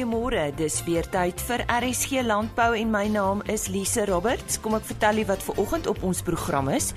Goeiemôre. 0.00 0.46
Dis 0.56 0.78
weer 0.86 1.04
tyd 1.12 1.42
vir 1.44 1.60
RSG 1.68 2.22
Landbou 2.24 2.70
en 2.72 2.88
my 2.88 3.02
naam 3.12 3.42
is 3.52 3.66
Lise 3.68 4.06
Roberts. 4.08 4.56
Kom 4.64 4.72
ek 4.78 4.86
vertel 4.88 5.20
u 5.20 5.24
wat 5.28 5.42
ver 5.44 5.58
oggend 5.60 5.88
op 5.92 6.00
ons 6.08 6.22
program 6.24 6.70
is. 6.72 6.94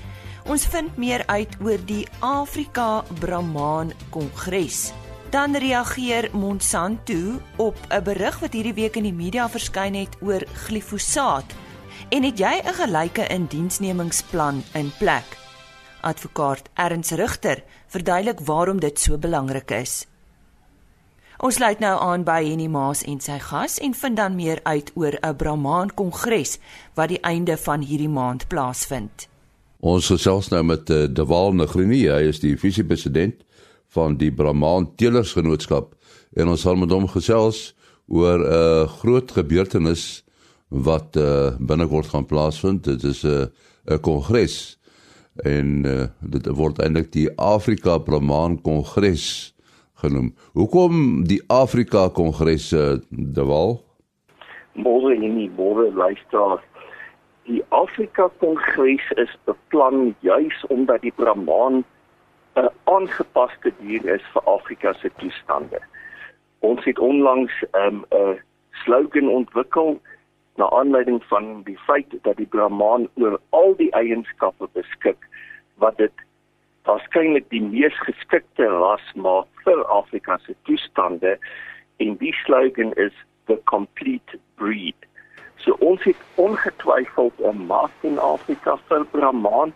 Ons 0.48 0.64
vind 0.72 0.96
meer 0.96 1.20
uit 1.28 1.52
oor 1.60 1.82
die 1.84 2.06
Afrika 2.24 3.02
Brahman 3.20 3.92
Kongres. 4.08 4.94
Dan 5.28 5.52
reageer 5.52 6.30
Monsanto 6.32 7.42
op 7.60 7.76
'n 7.92 8.00
berig 8.08 8.40
wat 8.40 8.56
hierdie 8.56 8.72
week 8.72 8.96
in 8.96 9.04
die 9.04 9.12
media 9.12 9.50
verskyn 9.52 10.00
het 10.00 10.16
oor 10.24 10.40
glifosaat. 10.64 11.52
En 12.08 12.22
het 12.24 12.38
jy 12.38 12.62
'n 12.64 12.72
gelyke 12.72 13.28
indiensnemingsplan 13.28 14.64
in 14.72 14.92
plek? 14.98 15.28
Advokaat 16.00 16.70
Erns 16.74 17.10
Rigter 17.10 17.62
verduidelik 17.86 18.40
waarom 18.40 18.80
dit 18.80 18.98
so 19.00 19.18
belangrik 19.18 19.70
is. 19.70 20.06
Ons 21.42 21.56
sluit 21.58 21.80
nou 21.82 21.94
aan 21.98 22.22
by 22.22 22.44
Henny 22.46 22.68
Maas 22.70 23.00
en 23.10 23.16
sy 23.18 23.40
gas 23.42 23.80
en 23.82 23.94
vind 23.98 24.16
dan 24.20 24.36
meer 24.38 24.60
uit 24.62 24.90
oor 24.94 25.18
'n 25.18 25.36
Brahman 25.36 25.90
Kongres 25.90 26.58
wat 26.94 27.08
die 27.08 27.20
einde 27.22 27.56
van 27.56 27.80
hierdie 27.82 28.08
maand 28.08 28.46
plaasvind. 28.48 29.26
Ons 29.80 30.06
gesels 30.06 30.48
nou 30.48 30.62
met 30.62 30.90
uh, 30.90 31.06
De 31.10 31.24
Waal 31.26 31.52
Negrini, 31.52 32.06
hy 32.06 32.28
is 32.28 32.40
die 32.40 32.56
visiepresident 32.56 33.34
van 33.88 34.16
die 34.16 34.30
Brahman 34.30 34.94
Teelersgenootskap 34.94 35.94
en 36.36 36.48
ons 36.48 36.60
sal 36.60 36.76
met 36.76 36.90
hom 36.90 37.08
gesels 37.08 37.74
oor 38.06 38.38
'n 38.38 38.52
uh, 38.52 38.88
groot 38.88 39.32
gebeurtenis 39.32 40.22
wat 40.68 41.16
uh, 41.16 41.56
binnekort 41.58 42.06
gaan 42.06 42.26
plaasvind. 42.26 42.84
Dit 42.84 43.02
is 43.02 43.24
'n 43.24 43.28
uh, 43.28 43.96
'n 43.96 44.00
kongres 44.00 44.78
en 45.42 45.84
uh, 45.86 46.06
dit 46.20 46.46
word 46.46 46.78
eintlik 46.78 47.12
die 47.12 47.28
Afrika 47.36 47.98
Brahman 47.98 48.60
Kongres 48.62 49.53
genoem. 50.04 50.30
Hoekom 50.52 51.24
die 51.30 51.40
Afrika 51.48 52.08
Kongres 52.08 52.68
de 53.10 53.44
Wal? 53.48 53.80
Môre 54.74 55.14
in 55.14 55.36
die 55.38 55.50
môre 55.56 55.90
luister. 55.94 56.60
Die 57.48 57.62
Afrika 57.68 58.28
Kongres 58.40 59.04
is 59.20 59.32
beplan 59.48 60.14
juis 60.24 60.64
omdat 60.68 61.02
die 61.02 61.12
Brahman 61.16 61.84
'n 62.56 62.70
aangepaste 62.84 63.72
dier 63.80 64.04
is 64.14 64.24
vir 64.32 64.42
Afrika 64.46 64.92
se 64.92 65.10
toestande. 65.18 65.80
Ons 66.60 66.84
het 66.84 66.98
onlangs 66.98 67.52
'n 67.62 68.04
um, 68.12 68.38
slogan 68.84 69.28
ontwikkel 69.28 70.00
na 70.56 70.70
aanleiding 70.70 71.24
van 71.24 71.62
die 71.62 71.78
feit 71.78 72.14
dat 72.22 72.36
die 72.36 72.46
Brahman 72.46 73.08
oor 73.14 73.40
al 73.50 73.74
die 73.76 73.90
eienskappe 73.90 74.68
beskik 74.72 75.28
wat 75.82 75.96
dit 75.96 76.12
waarskynlik 76.84 77.46
die 77.52 77.62
mees 77.62 77.96
geskikte 78.04 78.68
ras 78.68 79.04
maak 79.14 79.48
vir 79.64 79.80
Afrika 79.92 80.36
se 80.44 80.54
toestande 80.68 81.38
en 82.04 82.16
die 82.20 82.34
slogan 82.44 82.92
is 83.00 83.16
the 83.48 83.56
complete 83.70 84.38
breed. 84.60 85.08
So 85.64 85.76
ons 85.80 86.02
het 86.04 86.20
ongetwyfeld 86.34 87.40
'n 87.40 87.66
mark 87.66 87.96
in 88.02 88.18
Afrika 88.18 88.76
vir 88.88 89.04
Brahman. 89.04 89.72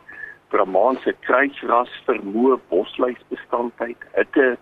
Brahman 0.48 0.96
se 1.04 1.12
kruisras 1.20 1.92
vermoë 2.06 2.58
bosluisbestandheid, 2.68 3.96
hitte 4.12 4.58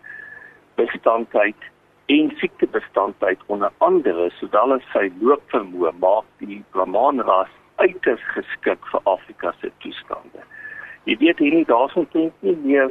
bestandheid 0.74 1.70
en 2.06 2.30
siektebestandheid 2.38 3.40
onder 3.46 3.70
andere 3.78 4.30
sodat 4.38 4.82
sy 4.92 5.10
loopvermoë 5.20 5.92
maak 5.98 6.26
die 6.38 6.64
Brahman 6.70 7.20
ras 7.20 7.50
uiters 7.76 8.22
geskik 8.34 8.86
vir 8.92 9.00
Afrika 9.04 9.54
se 9.60 9.70
toestande. 9.78 10.40
Jy 11.06 11.16
weet 11.22 11.38
hier 11.38 11.54
nie 11.54 11.66
daarson 11.68 12.08
ken 12.12 12.32
nie 12.42 12.56
meer 12.62 12.90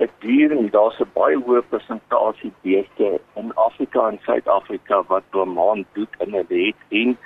'n 0.00 0.08
dier 0.20 0.52
en 0.52 0.68
daar's 0.72 1.00
'n 1.00 1.10
baie 1.14 1.36
hoë 1.36 1.62
persentasie 1.68 2.52
beeste 2.62 3.20
in 3.36 3.52
Afrika 3.54 4.08
en 4.08 4.18
Suid-Afrika 4.24 5.02
wat 5.08 5.30
Brahman 5.30 5.84
doet 5.92 6.14
in 6.20 6.36
'n 6.36 6.46
wet 6.48 6.80
en 6.88 7.16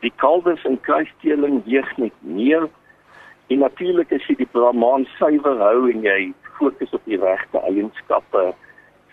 die 0.00 0.12
kalwes 0.16 0.64
en 0.64 0.80
kruisteling 0.80 1.64
weeg 1.64 1.96
net 1.96 2.16
meer 2.20 2.68
en 3.48 3.58
natuurlik 3.58 4.12
as 4.12 4.26
jy 4.28 4.34
die 4.34 4.52
Brahman 4.52 5.06
suiwer 5.18 5.58
hou 5.58 5.90
en 5.90 6.02
jy 6.02 6.32
fokus 6.58 6.92
op 6.92 7.04
die 7.04 7.18
regte 7.18 7.58
eienskappe 7.58 8.54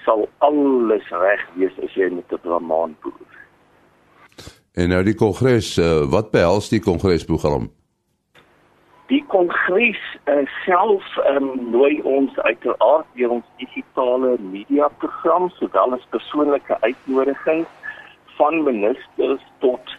sal 0.06 0.30
alles 0.38 1.10
reg 1.10 1.44
wees 1.56 1.80
as 1.84 1.94
jy 1.94 2.10
met 2.10 2.32
'n 2.32 2.40
Brahman 2.42 2.96
boer. 3.02 3.34
En 4.74 4.90
nou 4.90 5.04
die 5.04 5.16
kongres, 5.16 5.78
uh, 5.78 6.06
wat 6.06 6.32
behels 6.32 6.70
die 6.70 6.80
kongresprogram? 6.80 7.72
Die 9.08 9.24
kongres 9.32 10.00
uh, 10.28 10.44
self 10.66 11.04
um, 11.32 11.52
nooi 11.72 12.02
ons 12.04 12.34
uiteraard 12.44 13.08
deur 13.16 13.38
ons 13.38 13.52
digitale 13.62 14.34
media 14.44 14.90
program 15.00 15.48
sowel 15.56 15.96
as 15.96 16.08
persoonlike 16.12 16.76
uitnodigings 16.84 17.94
van 18.36 18.58
ministers 18.66 19.46
tot 19.64 19.94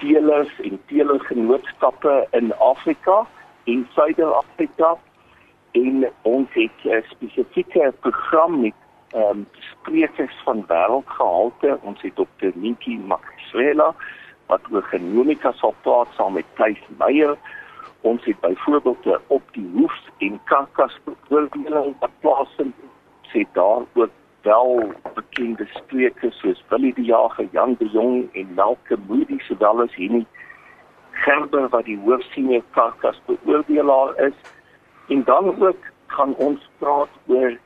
teelers 0.00 0.54
en 0.64 0.80
teelergenootskappe 0.88 2.14
in 2.38 2.48
Afrika 2.64 3.18
en 3.68 3.84
Suid-Afrika 3.92 4.94
en 5.76 6.08
ons 6.22 6.48
het 6.56 6.78
'n 6.84 7.02
spesifieke 7.10 7.92
program 8.00 8.60
met 8.60 8.78
ehm 9.12 9.30
um, 9.30 9.46
sprekers 9.72 10.36
van 10.44 10.64
wêreldgehalte 10.72 11.78
ons 11.82 12.00
het 12.02 12.16
Dr. 12.16 12.50
Niki 12.54 12.96
Maxwela 12.98 13.94
wat 14.46 14.60
oor 14.70 14.82
genomika 14.82 15.52
sal 15.52 15.74
praat 15.82 16.08
saam 16.16 16.32
met 16.32 16.48
Thys 16.56 16.82
Meyer 16.98 17.36
ons 18.06 18.24
het 18.24 18.40
byvoorbeeld 18.40 19.06
op 19.26 19.42
die 19.52 19.66
hoef 19.74 19.96
en 20.18 20.40
karkas 20.44 20.98
beoordeling 21.04 21.94
wat 22.00 22.10
plaasvind. 22.20 22.74
Sê 23.32 23.42
daar 23.52 23.82
ook 23.92 24.14
wel 24.42 24.92
bekende 25.14 25.66
sprekers 25.66 26.38
soos 26.40 26.62
Willie 26.68 26.94
die 26.94 27.04
Jager, 27.04 27.48
Jan 27.52 27.74
de 27.78 27.88
Jong 27.90 28.28
en 28.32 28.54
Malke 28.54 28.98
Moody 29.08 29.38
sowel 29.48 29.82
as 29.82 29.94
hierdie 29.98 30.26
Gerber 31.24 31.68
wat 31.72 31.84
die 31.88 31.98
hoofsenior 32.04 32.62
karkas 32.76 33.20
beoordelaar 33.26 34.14
is. 34.28 34.38
En 35.08 35.24
dan 35.24 35.54
ook 35.62 35.90
gaan 36.06 36.34
ons 36.34 36.70
praat 36.78 37.12
oor 37.26 37.56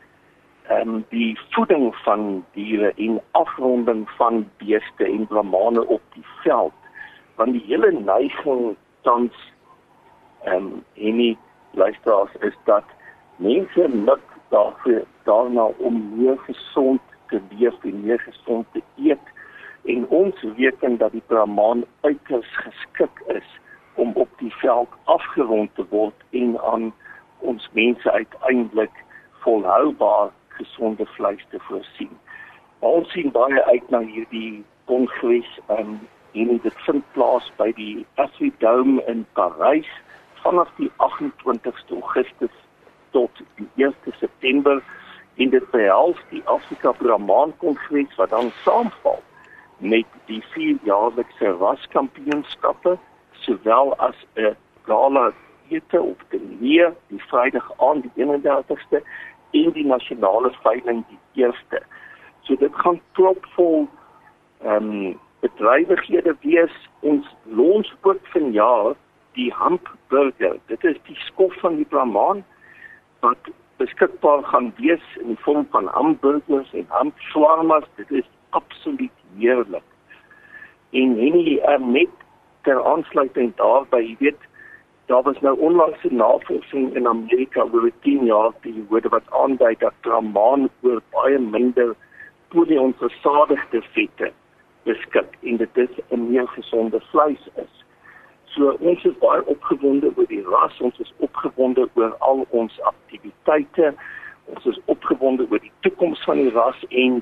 ehm 0.70 0.88
um, 0.88 1.04
die 1.10 1.38
voeding 1.50 1.88
van 2.04 2.44
diere 2.54 2.92
en 2.96 3.20
afronding 3.30 4.04
van 4.16 4.44
beeste 4.62 5.04
en 5.04 5.26
bramane 5.26 5.86
op 5.86 6.02
die 6.14 6.26
veld. 6.42 6.76
Want 7.36 7.52
die 7.52 7.64
hele 7.66 7.92
neiging 7.92 8.76
tans 9.02 9.32
ehm 9.34 9.59
um, 10.46 10.84
en 10.94 11.16
nie 11.16 11.38
luisteraars 11.70 12.34
is 12.40 12.56
dat 12.64 12.84
mense 13.36 13.88
mik 13.88 14.24
daarvoor 14.48 15.04
daarna 15.22 15.64
om 15.78 16.02
meer 16.16 16.38
gesond 16.38 17.00
te 17.28 17.40
leef 17.50 17.84
en 17.84 18.00
meer 18.04 18.18
gesond 18.20 18.66
te 18.72 18.82
eet 18.96 19.26
en 19.84 20.08
ons 20.08 20.42
weet 20.56 20.98
dat 20.98 21.12
die 21.12 21.22
Brahman 21.26 21.84
uiters 22.00 22.56
geskik 22.56 23.22
is 23.26 23.60
om 23.94 24.12
op 24.14 24.28
die 24.38 24.54
veld 24.54 24.88
afgerond 25.04 25.74
te 25.74 25.86
word 25.88 26.14
en 26.30 26.60
aan 26.60 26.92
ons 27.38 27.68
mense 27.72 28.10
uiteindelik 28.10 29.04
volhoubaar 29.44 30.30
gesonde 30.48 31.06
vleis 31.06 31.46
te 31.50 31.58
voorsien. 31.58 32.10
Ons 32.78 33.10
sien 33.12 33.30
baie 33.32 33.64
uit 33.64 33.90
na 33.90 34.00
hierdie 34.04 34.64
kongres 34.84 35.48
um, 35.68 35.98
en 36.32 36.60
dit 36.62 36.78
vind 36.86 37.04
plaas 37.12 37.48
by 37.56 37.72
die 37.76 38.06
Astrodome 38.14 39.02
in 39.10 39.24
Parys 39.32 39.88
vanaf 40.42 40.68
die 40.76 40.90
28ste 40.96 41.94
Augustus 41.94 42.56
tot 43.10 43.30
die 43.56 43.68
1 43.76 43.94
September 44.18 44.82
in 45.34 45.50
dit 45.50 45.70
behels 45.70 46.18
die 46.30 46.42
Afrika 46.44 46.92
Brahman 46.92 47.52
Kongres 47.56 48.16
wat 48.16 48.30
dan 48.30 48.50
saamval 48.64 49.22
met 49.78 50.06
die 50.26 50.42
vierjaarlikse 50.52 51.56
raskampioenskappe 51.60 52.98
sowel 53.44 53.94
as 53.96 54.16
'n 54.36 54.56
gala 54.82 55.32
ete 55.68 56.00
op 56.00 56.22
die 56.28 56.56
neer 56.60 56.94
die 57.08 57.22
Vrydag 57.30 57.72
aan 57.78 58.00
die 58.00 58.12
31ste 58.24 59.02
en 59.50 59.72
die 59.72 59.86
nasionale 59.86 60.52
veiling 60.62 61.04
die 61.08 61.44
1ste. 61.44 61.82
So 62.42 62.56
dit 62.56 62.74
gaan 62.74 63.00
propvol 63.12 63.88
ehm 64.62 64.90
um, 64.90 65.18
bedrywighede 65.40 66.36
wees 66.40 66.88
ons 67.00 67.26
lonspoort 67.44 68.28
vanjaar 68.32 68.94
die 69.40 69.52
hamburger. 69.56 70.58
Dit 70.66 70.84
is 70.84 70.98
die 71.08 71.16
skof 71.26 71.54
van 71.64 71.78
die 71.80 71.88
Brahman 71.88 72.44
wat 73.24 73.50
beskikbaar 73.80 74.44
gaan 74.52 74.72
wees 74.76 75.04
in 75.20 75.32
die 75.32 75.40
vorm 75.44 75.66
van 75.72 75.88
hamburgers 75.96 76.72
en 76.76 76.86
hamswarmas. 76.88 77.88
Dit 77.96 78.10
is 78.22 78.28
absoluut 78.50 79.24
heerlik. 79.38 79.86
En 80.90 81.16
hierdie 81.22 81.60
uh, 81.60 81.78
met 81.78 82.12
ter 82.68 82.82
aansluiting 82.84 83.52
daarby, 83.56 84.02
jy 84.04 84.16
weet, 84.18 84.48
daar 85.10 85.22
was 85.22 85.40
nou 85.40 85.56
onlangs 85.58 86.04
'n 86.04 86.16
navorsing 86.16 86.94
in 86.94 87.06
Amerika 87.08 87.64
oor 87.72 87.90
10 88.00 88.24
jaar 88.24 88.52
die 88.60 88.84
woorde 88.88 89.08
wat 89.08 89.30
aandui 89.30 89.74
dat 89.78 89.94
Brahman 90.00 90.68
oor 90.82 91.00
baie 91.10 91.38
minder 91.38 91.94
polionsversadigde 92.48 93.82
vette 93.82 94.32
beskik 94.84 95.36
en 95.42 95.56
dit 95.56 95.76
is 95.76 95.94
'n 96.10 96.30
meer 96.30 96.48
gesonde 96.48 97.00
vleis 97.10 97.48
is. 97.54 97.79
So 98.54 98.76
ons 98.80 99.04
is 99.04 99.18
baie 99.22 99.42
opgewonde 99.46 100.12
oor 100.16 100.26
die 100.30 100.42
ras, 100.46 100.80
ons 100.80 100.98
is 100.98 101.12
opgewonde 101.18 101.88
oor 101.94 102.16
al 102.18 102.46
ons 102.50 102.80
aktiwiteite. 102.92 103.92
Ons 104.50 104.66
is 104.66 104.80
opgewonde 104.90 105.46
oor 105.50 105.62
die 105.62 105.72
toekoms 105.86 106.24
van 106.26 106.42
die 106.42 106.50
ras 106.54 106.80
en 106.88 107.20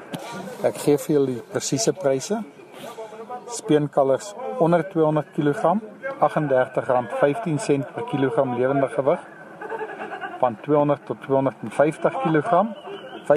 Ek 0.64 0.80
gee 0.84 1.00
vir 1.06 1.16
julle 1.16 1.32
die 1.36 1.46
presiese 1.54 1.94
pryse. 1.98 2.42
Speenkalvers 3.54 4.34
onder 4.60 4.90
200 4.90 5.28
kg, 5.36 5.62
R38.15 6.20 7.94
per 7.94 8.04
kilogram 8.10 8.56
lewende 8.58 8.88
gewig. 8.88 9.20
Van 10.40 10.58
200 10.62 11.06
tot 11.06 11.22
250 11.22 12.14
kg, 12.24 12.66
R35.03 13.24 13.28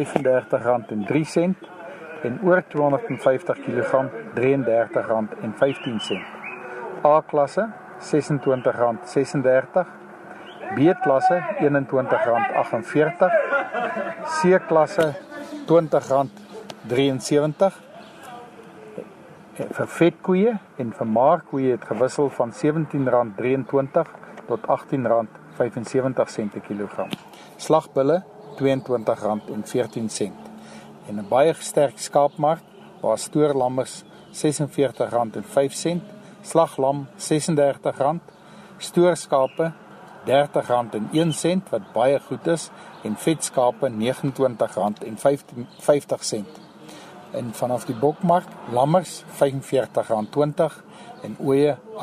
en 2.23 2.41
oor 2.43 2.65
250 2.69 3.61
kg, 3.61 4.05
R33.15. 4.35 6.19
A 7.05 7.23
klasse 7.27 7.69
R26.36 7.99 9.87
B 10.75 10.79
klasse 11.03 11.43
R21.48 11.61 13.31
C 14.25 14.59
klasse 14.67 15.15
R20.73 15.67 17.86
vir 19.57 19.89
vetkoeie 19.99 20.53
en 20.83 20.89
vir 20.93 21.07
maarkoeie 21.07 21.71
het 21.75 21.85
gewissel 21.89 22.29
van 22.39 22.51
R17.23 22.53 24.09
tot 24.47 24.61
R18.75 24.61 24.67
per 26.53 26.63
kilogram. 26.69 27.11
Slagbulle 27.57 28.19
R22.14 28.57 30.33
en 31.09 31.19
'n 31.19 31.29
baie 31.29 31.55
sterk 31.59 31.99
skaapmark 31.99 32.63
waar 33.01 33.19
stoorlammers 33.19 34.05
R46.05 34.33 36.01
slaglam 36.43 37.07
R36, 37.17 38.21
stoorskape 38.79 39.73
R30.01 40.27 41.63
wat 41.71 41.93
baie 41.95 42.21
goed 42.21 42.47
is 42.47 42.71
en 43.05 43.17
vetskape 43.17 43.91
R29.50. 43.91 46.66
En 47.33 47.53
vanaf 47.53 47.85
die 47.85 47.97
bokmark 47.97 48.47
lammers 48.73 49.25
R45.20 49.25 49.31
en 51.23 51.37
ooe 51.39 51.77
R28.79. 51.97 52.01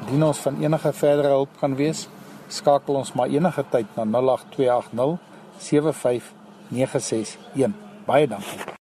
Indien 0.00 0.24
ons 0.24 0.38
van 0.38 0.62
enige 0.62 0.92
verdere 0.92 1.28
hulp 1.28 1.48
kan 1.60 1.76
wees, 1.76 2.08
skakel 2.48 2.94
ons 2.94 3.12
maar 3.12 3.28
enige 3.28 3.64
tyd 3.70 3.86
na 3.96 4.04
08280 4.04 5.18
75961. 5.60 7.72
Baie 8.06 8.28
dankie. 8.28 8.78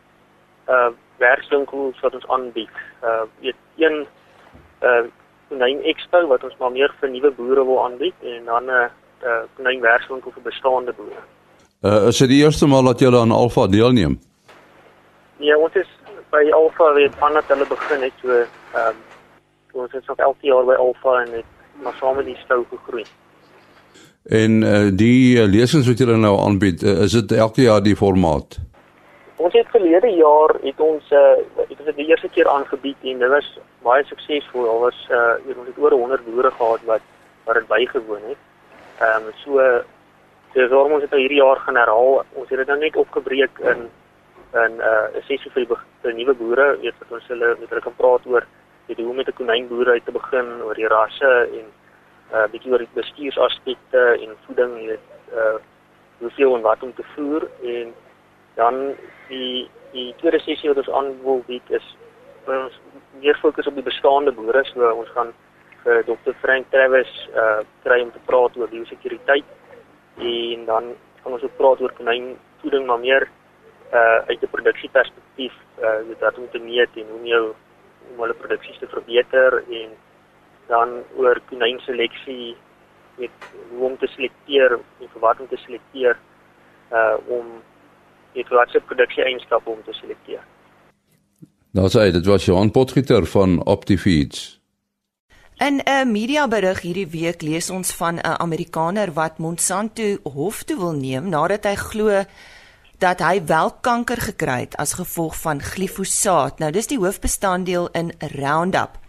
uh 0.69 0.91
werkswinkels 1.17 1.99
wat 2.01 2.13
ons 2.13 2.27
aanbied. 2.27 2.75
Uh 3.03 3.23
weet 3.41 3.55
een 3.77 4.05
uh 4.81 5.03
konyn 5.49 5.83
expo 5.83 6.27
wat 6.27 6.43
ons 6.43 6.55
maar 6.59 6.71
meer 6.71 6.93
vir 6.99 7.09
nuwe 7.09 7.31
boere 7.31 7.65
wil 7.65 7.83
aanbied 7.85 8.15
en 8.21 8.45
dan 8.45 8.65
'n 8.65 8.69
uh, 8.69 8.87
uh 9.23 9.43
konyn 9.55 9.81
werkswinkel 9.81 10.31
vir 10.31 10.43
bestaande 10.43 10.93
boere. 10.93 11.21
Uh 11.81 12.07
is 12.07 12.17
dit 12.17 12.29
die 12.29 12.43
eerste 12.43 12.67
maal 12.67 12.83
dat 12.83 12.99
julle 12.99 13.19
aan 13.19 13.31
Alpha 13.31 13.67
deelneem? 13.67 14.19
Ja, 15.37 15.57
ons 15.57 15.73
is 15.73 15.91
by 16.31 16.51
Alpha 16.51 16.93
weet 16.93 17.15
vandat 17.15 17.43
hulle 17.47 17.67
begin 17.67 18.01
het 18.01 18.13
so 18.21 18.29
ehm 18.29 18.87
um, 18.87 18.95
ons 19.73 19.93
is 19.93 20.05
nog 20.05 20.17
elke 20.17 20.47
jaar 20.47 20.65
by 20.65 20.73
Alpha 20.73 21.21
en 21.21 21.31
het 21.31 21.45
maar 21.83 21.95
saam 21.99 22.15
met 22.15 22.25
die 22.25 22.37
stou 22.43 22.63
gegroei. 22.69 23.03
En 24.23 24.61
uh, 24.61 24.89
die 24.97 25.37
uh, 25.37 25.45
lesings 25.45 25.87
wat 25.87 25.99
julle 26.01 26.15
nou 26.17 26.33
aanbied, 26.39 26.83
uh, 26.83 27.03
is 27.05 27.11
dit 27.11 27.31
elke 27.31 27.61
jaar 27.61 27.83
die 27.83 27.95
formaat? 27.95 28.57
Ons 29.35 29.53
het 29.53 29.67
verlede 29.67 30.07
jaar 30.15 30.55
het 30.63 30.79
ons 30.79 31.11
uh, 31.11 31.35
het 31.57 31.75
ons 31.75 31.89
dit 31.89 31.95
die 31.95 32.07
eerste 32.07 32.29
keer 32.31 32.47
aangebied 32.47 33.01
en 33.03 33.19
dit 33.19 33.29
was 33.29 33.49
baie 33.83 34.03
suksesvol. 34.07 34.67
Al 34.69 34.79
was 34.87 34.99
uh, 35.11 35.57
ons 35.57 35.67
het 35.67 35.77
oor 35.77 35.91
100 35.91 36.23
boere 36.25 36.51
gehad 36.51 36.85
wat 36.91 37.03
wat 37.45 37.59
dit 37.59 37.67
bygewoon 37.67 38.23
het. 38.29 38.41
Ehm 38.99 39.27
um, 39.27 39.33
so 39.43 39.65
dis 40.53 40.71
waarom 40.71 40.95
ons 40.95 41.03
dit 41.03 41.11
nou 41.11 41.19
hierdie 41.19 41.41
jaar 41.41 41.59
gaan 41.65 41.75
herhaal. 41.75 42.23
Ons 42.33 42.49
het 42.49 42.63
dit 42.63 42.67
nou 42.67 42.79
net 42.79 42.95
opgebreek 42.95 43.59
in 43.59 43.89
in 44.55 44.77
'n 44.77 44.79
uh, 44.79 45.23
sessie 45.27 45.51
vir 45.51 45.65
die, 45.65 45.77
die 46.01 46.13
nuwe 46.13 46.33
boere, 46.33 46.77
weet 46.79 46.95
wat 46.99 47.11
ons 47.19 47.27
hulle 47.27 47.55
met 47.59 47.69
hulle 47.69 47.81
kan 47.81 47.95
praat 47.97 48.25
oor 48.25 48.47
weet 48.87 48.97
hoe 48.97 49.09
om 49.09 49.15
met 49.15 49.27
'n 49.27 49.33
konynboer 49.33 49.89
uit 49.89 50.05
te 50.05 50.11
begin 50.11 50.47
oor 50.63 50.75
die 50.75 50.87
rasse 50.87 51.33
en 51.59 51.65
'n 51.65 52.35
uh, 52.35 52.47
bietjie 52.51 52.71
oor 52.71 52.83
die 52.85 52.93
bestuursaspekte 52.93 54.03
en 54.23 54.31
voeding 54.45 54.87
dit 54.87 55.05
uh 55.33 55.57
hoeveel 56.17 56.55
en 56.55 56.61
wat 56.61 56.83
om 56.83 56.93
te 56.93 57.03
voer 57.15 57.43
en 57.63 57.93
dan 58.55 58.95
die 59.29 59.69
die 59.91 60.13
tweede 60.19 60.39
sessie 60.43 60.69
wat 60.69 60.81
ons 60.83 60.91
aan 60.97 61.13
wil 61.23 61.43
bied 61.47 61.69
is 61.69 61.85
ons 62.51 62.79
meer 63.21 63.37
fokus 63.41 63.67
op 63.67 63.77
die 63.77 63.85
bestaande 63.85 64.31
boere. 64.35 64.63
So 64.69 64.91
ons 64.91 65.11
gaan 65.15 65.33
vir 65.85 66.03
Dr. 66.07 66.33
Frank 66.41 66.69
Travis 66.73 67.11
uh 67.33 67.61
kry 67.85 68.01
om 68.03 68.11
te 68.13 68.21
praat 68.29 68.57
oor 68.57 68.71
biosekuriteit 68.71 69.45
en 70.17 70.65
dan 70.69 70.93
gaan 71.21 71.37
ons 71.37 71.43
ook 71.45 71.57
praat 71.59 71.81
oor 71.81 71.93
konynvoeding 71.99 72.87
maar 72.87 73.01
meer 73.03 73.27
uh 73.93 74.19
uit 74.29 74.41
'n 74.41 74.53
produksieperspektief 74.55 75.53
uh 75.81 75.99
met 76.09 76.19
wat 76.19 76.37
om 76.37 76.49
te 76.49 76.59
meet 76.59 76.89
en 76.95 77.07
hoe 77.09 77.19
om 77.19 77.25
jou 77.25 77.45
om 78.11 78.21
hulle 78.21 78.41
produksies 78.41 78.79
te 78.79 78.87
verbeter 78.87 79.63
en 79.69 79.89
dan 80.67 81.03
oor 81.17 81.39
konynseleksie 81.49 82.57
met 83.17 83.35
hoe 83.69 83.85
om 83.85 83.97
te 83.97 84.07
selekteer 84.07 84.79
en 85.01 85.09
vir 85.13 85.21
wat 85.21 85.39
om 85.39 85.47
te 85.47 85.61
selekteer 85.65 86.17
uh 86.91 87.17
om 87.27 87.61
dit 88.35 88.51
wat 88.53 88.69
se 88.69 88.81
produksie 88.89 89.23
eienskappe 89.23 89.69
om 89.69 89.81
te 89.85 89.95
selekteer. 90.01 90.43
Nou 91.75 91.87
sê 91.91 92.11
dit 92.15 92.27
was 92.31 92.45
Johan 92.47 92.71
Potgieter 92.71 93.25
van 93.27 93.57
Optifeeds. 93.65 94.59
In 95.57 95.81
'n 95.83 96.11
mediaberig 96.11 96.81
hierdie 96.81 97.07
week 97.07 97.41
lees 97.41 97.69
ons 97.69 97.91
van 97.91 98.15
'n 98.19 98.39
Amerikaner 98.39 99.13
wat 99.13 99.37
Monsanto 99.37 100.17
hof 100.23 100.63
toe 100.63 100.77
wil 100.77 100.91
neem 100.91 101.29
nadat 101.29 101.63
hy 101.63 101.75
glo 101.75 102.23
dat 102.97 103.19
hy 103.19 103.45
wel 103.45 103.71
kanker 103.81 104.21
gekry 104.21 104.59
het 104.59 104.75
as 104.75 104.93
gevolg 104.93 105.35
van 105.35 105.61
glifosaat. 105.61 106.59
Nou 106.59 106.71
dis 106.71 106.87
die 106.87 106.99
hoofbestanddeel 106.99 107.89
in 107.91 108.11
Roundup. 108.19 108.99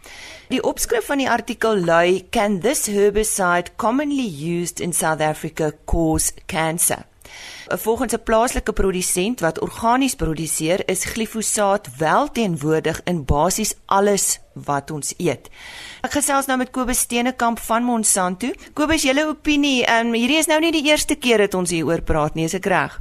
Die 0.48 0.62
opskrif 0.62 1.06
van 1.06 1.18
die 1.18 1.30
artikel 1.30 1.76
lui 1.84 2.26
Can 2.30 2.60
this 2.60 2.86
herbicide 2.86 3.74
commonly 3.76 4.28
used 4.60 4.80
in 4.80 4.92
South 4.92 5.20
Africa 5.20 5.72
cause 5.84 6.32
cancer? 6.46 7.04
Volgens 7.68 8.14
'n 8.14 8.22
plaaslike 8.24 8.72
produsent 8.72 9.40
wat 9.40 9.60
organies 9.60 10.14
produseer, 10.14 10.88
is 10.88 11.04
glifosaat 11.04 11.96
wel 11.98 12.28
teenwoordig 12.28 13.00
in 13.04 13.24
basies 13.24 13.74
alles 13.86 14.40
wat 14.54 14.90
ons 14.90 15.14
eet. 15.18 15.50
Ek 16.02 16.12
gesels 16.12 16.46
nou 16.46 16.58
met 16.58 16.70
Kobus 16.70 16.98
Steenekamp 16.98 17.58
van 17.58 17.82
Monsanto. 17.82 18.46
Kobus, 18.74 19.02
julle 19.02 19.26
opinie, 19.28 19.84
um, 20.00 20.12
hierdie 20.12 20.38
is 20.38 20.46
nou 20.46 20.60
nie 20.60 20.72
die 20.72 20.86
eerste 20.86 21.16
keer 21.16 21.38
dat 21.38 21.54
ons 21.54 21.70
hieroor 21.70 22.02
praat 22.02 22.34
nie, 22.34 22.44
is 22.44 22.54
ek 22.54 22.66
reg? 22.66 22.98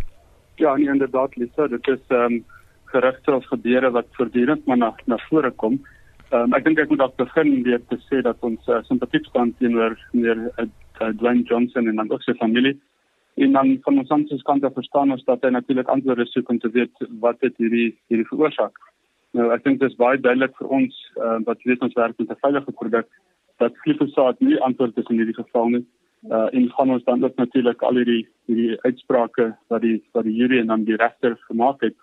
Ja, 0.56 0.76
nee, 0.76 0.88
inderdaad, 0.88 1.36
Lisa, 1.36 1.68
dit 1.68 1.88
is 1.88 2.00
ehm 2.10 2.34
um, 2.34 2.44
gerugte 2.86 3.34
of 3.36 3.46
gebeure 3.46 3.92
wat 3.92 4.08
voortdurend 4.12 4.66
maar 4.66 4.78
na 4.78 4.94
na 5.06 5.18
vore 5.30 5.52
kom. 5.52 5.80
Um, 6.32 6.54
ek 6.54 6.64
dink 6.66 6.80
ek 6.80 6.90
moet 6.90 7.02
dalk 7.04 7.18
begin 7.20 7.64
deur 7.66 7.82
te 7.90 7.98
sê 8.08 8.22
dat 8.26 8.38
ons 8.46 8.70
uh, 8.72 8.82
simpatiek 8.88 9.26
staan 9.30 9.54
teenoor 9.60 9.98
meneer 10.14 10.46
uh, 10.58 10.68
Dwayne 11.20 11.44
Johnson 11.50 11.88
en 11.88 11.96
dan 12.02 12.12
ook 12.12 12.24
sy 12.24 12.34
familie. 12.40 12.76
En 13.36 13.52
dan 13.52 13.78
van 13.84 14.00
ons 14.00 14.10
anders 14.10 14.42
kant 14.48 14.64
af 14.64 14.74
verstaan 14.74 15.12
ons 15.12 15.24
dat 15.28 15.44
hy 15.44 15.50
natuurlik 15.52 15.92
antwoorde 15.92 16.26
soek 16.26 16.50
om 16.50 16.60
te 16.60 16.72
weet 16.72 17.08
wat 17.20 17.40
dit 17.40 17.58
hierdie 17.58 17.90
hierdie 18.08 18.28
veroorsaak. 18.32 18.80
Nou 19.36 19.52
ek 19.52 19.64
dink 19.64 19.80
dit 19.80 19.92
is 19.92 20.00
baie 20.00 20.20
duidelik 20.20 20.56
vir 20.60 20.72
ons 20.80 21.02
uh, 21.20 21.40
wat 21.48 21.68
weet 21.68 21.84
ons 21.84 21.98
werk 22.00 22.18
met 22.20 22.32
'n 22.32 22.44
veilige 22.46 22.72
produk 22.72 23.08
dat 23.60 23.78
glifosaat 23.84 24.40
nie 24.40 24.62
antwoord 24.62 24.98
is 24.98 25.10
in 25.12 25.20
hierdie 25.20 25.42
geval 25.42 25.70
nie 25.70 25.86
uh 26.32 26.48
en 26.58 26.70
gaan 26.72 26.90
ons 26.90 27.04
dan 27.04 27.24
ook 27.24 27.36
natuurlik 27.36 27.82
al 27.82 28.00
hierdie 28.00 28.28
hierdie 28.48 28.80
uitsprake 28.82 29.52
wat 29.68 29.82
die 29.82 29.98
wat 30.14 30.24
die 30.24 30.36
jury 30.40 30.60
en 30.60 30.72
dan 30.74 30.84
die 30.88 30.98
regter 30.98 31.38
gemaak 31.50 31.82
het 31.82 31.96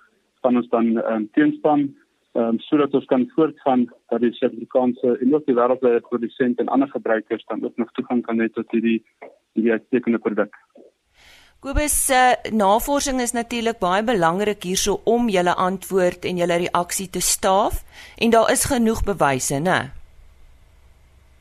van 0.42 0.56
ons 0.56 0.68
dan 0.68 0.96
um, 0.96 1.28
teenstaan 1.32 1.88
um, 2.34 2.58
sodat 2.58 2.94
ons 2.94 3.08
kan 3.10 3.26
voortgaan 3.34 3.86
dat 4.10 4.20
die 4.20 4.32
Suid-Afrikaanse 4.32 5.16
en 5.20 5.34
ook 5.34 5.46
die 5.46 5.56
wêreldwye 5.58 6.00
produsente 6.08 6.62
en 6.62 6.68
ander 6.68 6.88
gebruikers 6.88 7.44
dan 7.50 7.64
ook 7.64 7.76
nog 7.76 7.92
toegang 7.92 8.22
kan 8.22 8.40
hê 8.40 8.48
tot 8.48 8.70
hierdie 8.70 9.02
hierdie 9.54 9.72
uitstekende 9.72 10.18
produk. 10.18 10.54
Kobus 11.62 11.94
se 11.94 12.14
uh, 12.18 12.50
navorsing 12.50 13.20
is 13.22 13.32
natuurlik 13.36 13.76
baie 13.78 14.02
belangrik 14.02 14.64
hierso 14.66 14.96
om 15.06 15.28
julle 15.30 15.52
antwoord 15.64 16.24
en 16.26 16.40
julle 16.40 16.56
reaksie 16.58 17.04
te 17.16 17.20
staaf 17.22 17.76
en 18.18 18.32
daar 18.34 18.48
is 18.50 18.64
genoeg 18.66 19.04
bewyse, 19.06 19.60
né? 19.62 19.76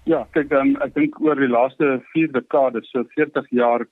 Ja, 0.06 0.20
kyk 0.36 0.52
dan 0.52 0.76
ek 0.86 0.92
dink 0.94 1.16
oor 1.26 1.40
die 1.42 1.50
laaste 1.50 1.88
4 2.12 2.36
dekades, 2.36 2.86
so 2.94 3.02
40 3.16 3.48
jaar 3.50 3.88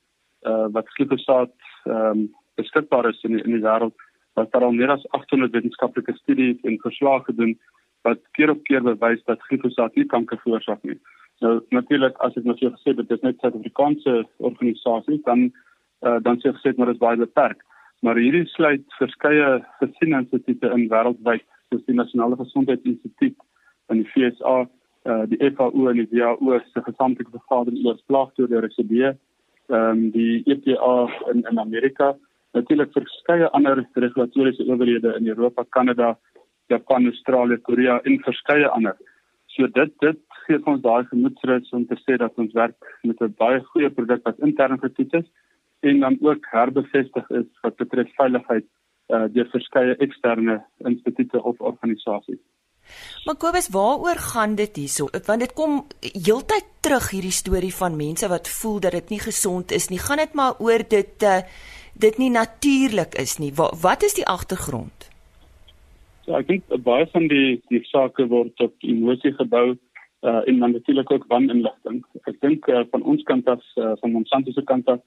uh 0.46 0.68
wat 0.76 0.92
glifosaat 0.94 1.50
ehm 1.88 2.20
um, 2.20 2.20
beskikbaar 2.60 3.08
is 3.08 3.18
in 3.26 3.34
die, 3.34 3.42
in 3.42 3.56
die 3.56 3.64
wêreld, 3.64 3.96
was 4.38 4.46
daar 4.52 4.68
al 4.68 4.76
meer 4.76 4.92
as 4.94 5.06
800 5.18 5.50
wetenskaplike 5.56 6.14
studies 6.20 6.60
en 6.62 6.76
verslae 6.84 7.24
gedoen 7.26 7.56
wat 8.06 8.22
keer 8.38 8.52
op 8.54 8.60
keer 8.68 8.86
bewys 8.86 9.24
dat 9.26 9.42
glifosaat 9.48 9.98
nie 9.98 10.06
kanker 10.14 10.38
veroorsaak 10.44 10.86
nie. 10.86 11.00
Nou 11.42 11.56
natuurlik 11.74 12.22
as 12.22 12.38
ek 12.38 12.46
nou 12.46 12.54
vir 12.62 12.70
gesê 12.76 12.94
dit 12.94 13.16
is 13.16 13.26
net 13.26 13.42
Suid-Afrikaanse 13.42 14.14
organisasie, 14.52 15.18
dan 15.26 15.50
uh 16.06 16.18
dan 16.24 16.40
sê 16.40 16.50
ek 16.50 16.60
sê 16.62 16.72
maar 16.76 16.90
dit 16.90 16.96
is 16.96 17.04
baie 17.04 17.16
beperk. 17.20 17.62
Maar 18.02 18.16
hierdie 18.16 18.46
sluit 18.54 18.84
verskeie 18.98 19.48
gesieninstituie 19.80 20.72
in 20.76 20.88
wêreldwyd, 20.92 21.44
soos 21.68 21.84
die 21.86 21.96
Nasionale 21.96 22.38
Gesondheidsinstituut 22.40 23.36
in 23.92 24.02
die 24.02 24.08
VSA 24.14 24.56
uh 25.10 25.24
die 25.32 25.50
FAO 25.56 25.88
en 25.90 26.00
die 26.00 26.08
WHO 26.12 26.58
se 26.72 26.82
gesamentlike 26.86 27.36
vergadering 27.36 27.84
oor 27.86 28.00
plaagdode 28.06 28.64
RCD, 28.64 29.12
ehm 29.70 29.90
um, 29.90 30.10
die 30.16 30.42
EPA 30.46 30.96
in 31.32 31.44
in 31.50 31.58
Amerika, 31.58 32.14
natuurlik 32.52 32.92
verskeie 32.96 33.50
ander 33.56 33.84
regulatoriese 33.94 34.66
owerhede 34.66 35.14
in 35.18 35.28
Europa, 35.28 35.64
Kanada, 35.76 36.16
Japan, 36.68 37.06
Australië, 37.06 37.60
Korea 37.68 38.00
en 38.04 38.18
verskeie 38.24 38.68
ander. 38.68 38.96
So 39.46 39.66
dit 39.66 39.92
dit 40.00 40.18
gee 40.46 40.58
ons 40.64 40.82
daai 40.82 41.04
gemoedsrus 41.12 41.70
om 41.76 41.86
te 41.86 41.96
sê 42.02 42.16
dat 42.18 42.38
ons 42.38 42.52
werk 42.52 42.90
met 43.02 43.20
'n 43.22 43.34
baie 43.38 43.60
goeie 43.72 43.90
produk 43.90 44.24
wat 44.24 44.38
intern 44.48 44.78
getoets 44.78 45.14
is 45.20 45.28
en 45.80 46.00
dan 46.00 46.18
ook 46.20 46.46
herbevestig 46.50 47.30
is 47.30 47.48
wat 47.60 47.76
betref 47.76 48.14
veiligheid 48.14 48.66
uh 49.10 49.26
deur 49.34 49.48
verskeie 49.50 49.96
eksterne 50.06 50.60
instituie 50.86 51.42
of 51.42 51.60
organisasies. 51.60 52.42
Maar 53.24 53.36
Kobus, 53.36 53.68
waaroor 53.68 54.18
gaan 54.32 54.54
dit 54.54 54.76
hierso? 54.76 55.08
Want 55.26 55.40
dit 55.40 55.52
kom 55.52 55.84
heeltyd 56.00 56.66
terug 56.80 57.10
hierdie 57.10 57.34
storie 57.34 57.74
van 57.74 57.96
mense 57.96 58.28
wat 58.28 58.48
voel 58.48 58.80
dat 58.80 58.96
dit 58.98 59.08
nie 59.14 59.20
gesond 59.20 59.72
is 59.72 59.88
nie. 59.88 59.98
Gaan 59.98 60.22
dit 60.22 60.34
maar 60.34 60.58
oor 60.58 60.84
dit 60.88 61.22
uh, 61.22 61.42
dit 61.94 62.18
nie 62.18 62.30
natuurlik 62.30 63.14
is 63.14 63.38
nie. 63.38 63.52
Wat, 63.54 63.80
wat 63.82 64.02
is 64.02 64.14
die 64.14 64.26
agtergrond? 64.26 65.08
Ja, 66.24 66.38
ek 66.38 66.48
dink 66.48 66.74
baie 66.86 67.06
van 67.12 67.28
die 67.28 67.60
die 67.68 67.82
sake 67.90 68.26
word 68.30 68.60
op 68.64 68.74
emosie 68.86 69.32
gebou 69.36 69.66
uh, 69.74 70.40
en 70.46 70.58
dan 70.58 70.72
natuurlik 70.72 71.10
ook 71.10 71.26
waninligting. 71.28 72.02
Ek 72.24 72.40
dink 72.40 72.68
uh, 72.68 72.84
van 72.90 73.02
ons 73.02 73.22
kant 73.28 73.48
af 73.48 73.64
uh, 73.76 73.92
van 74.00 74.14
Monsanto 74.14 74.54
se 74.54 74.64
kant 74.64 74.88
af 74.88 75.02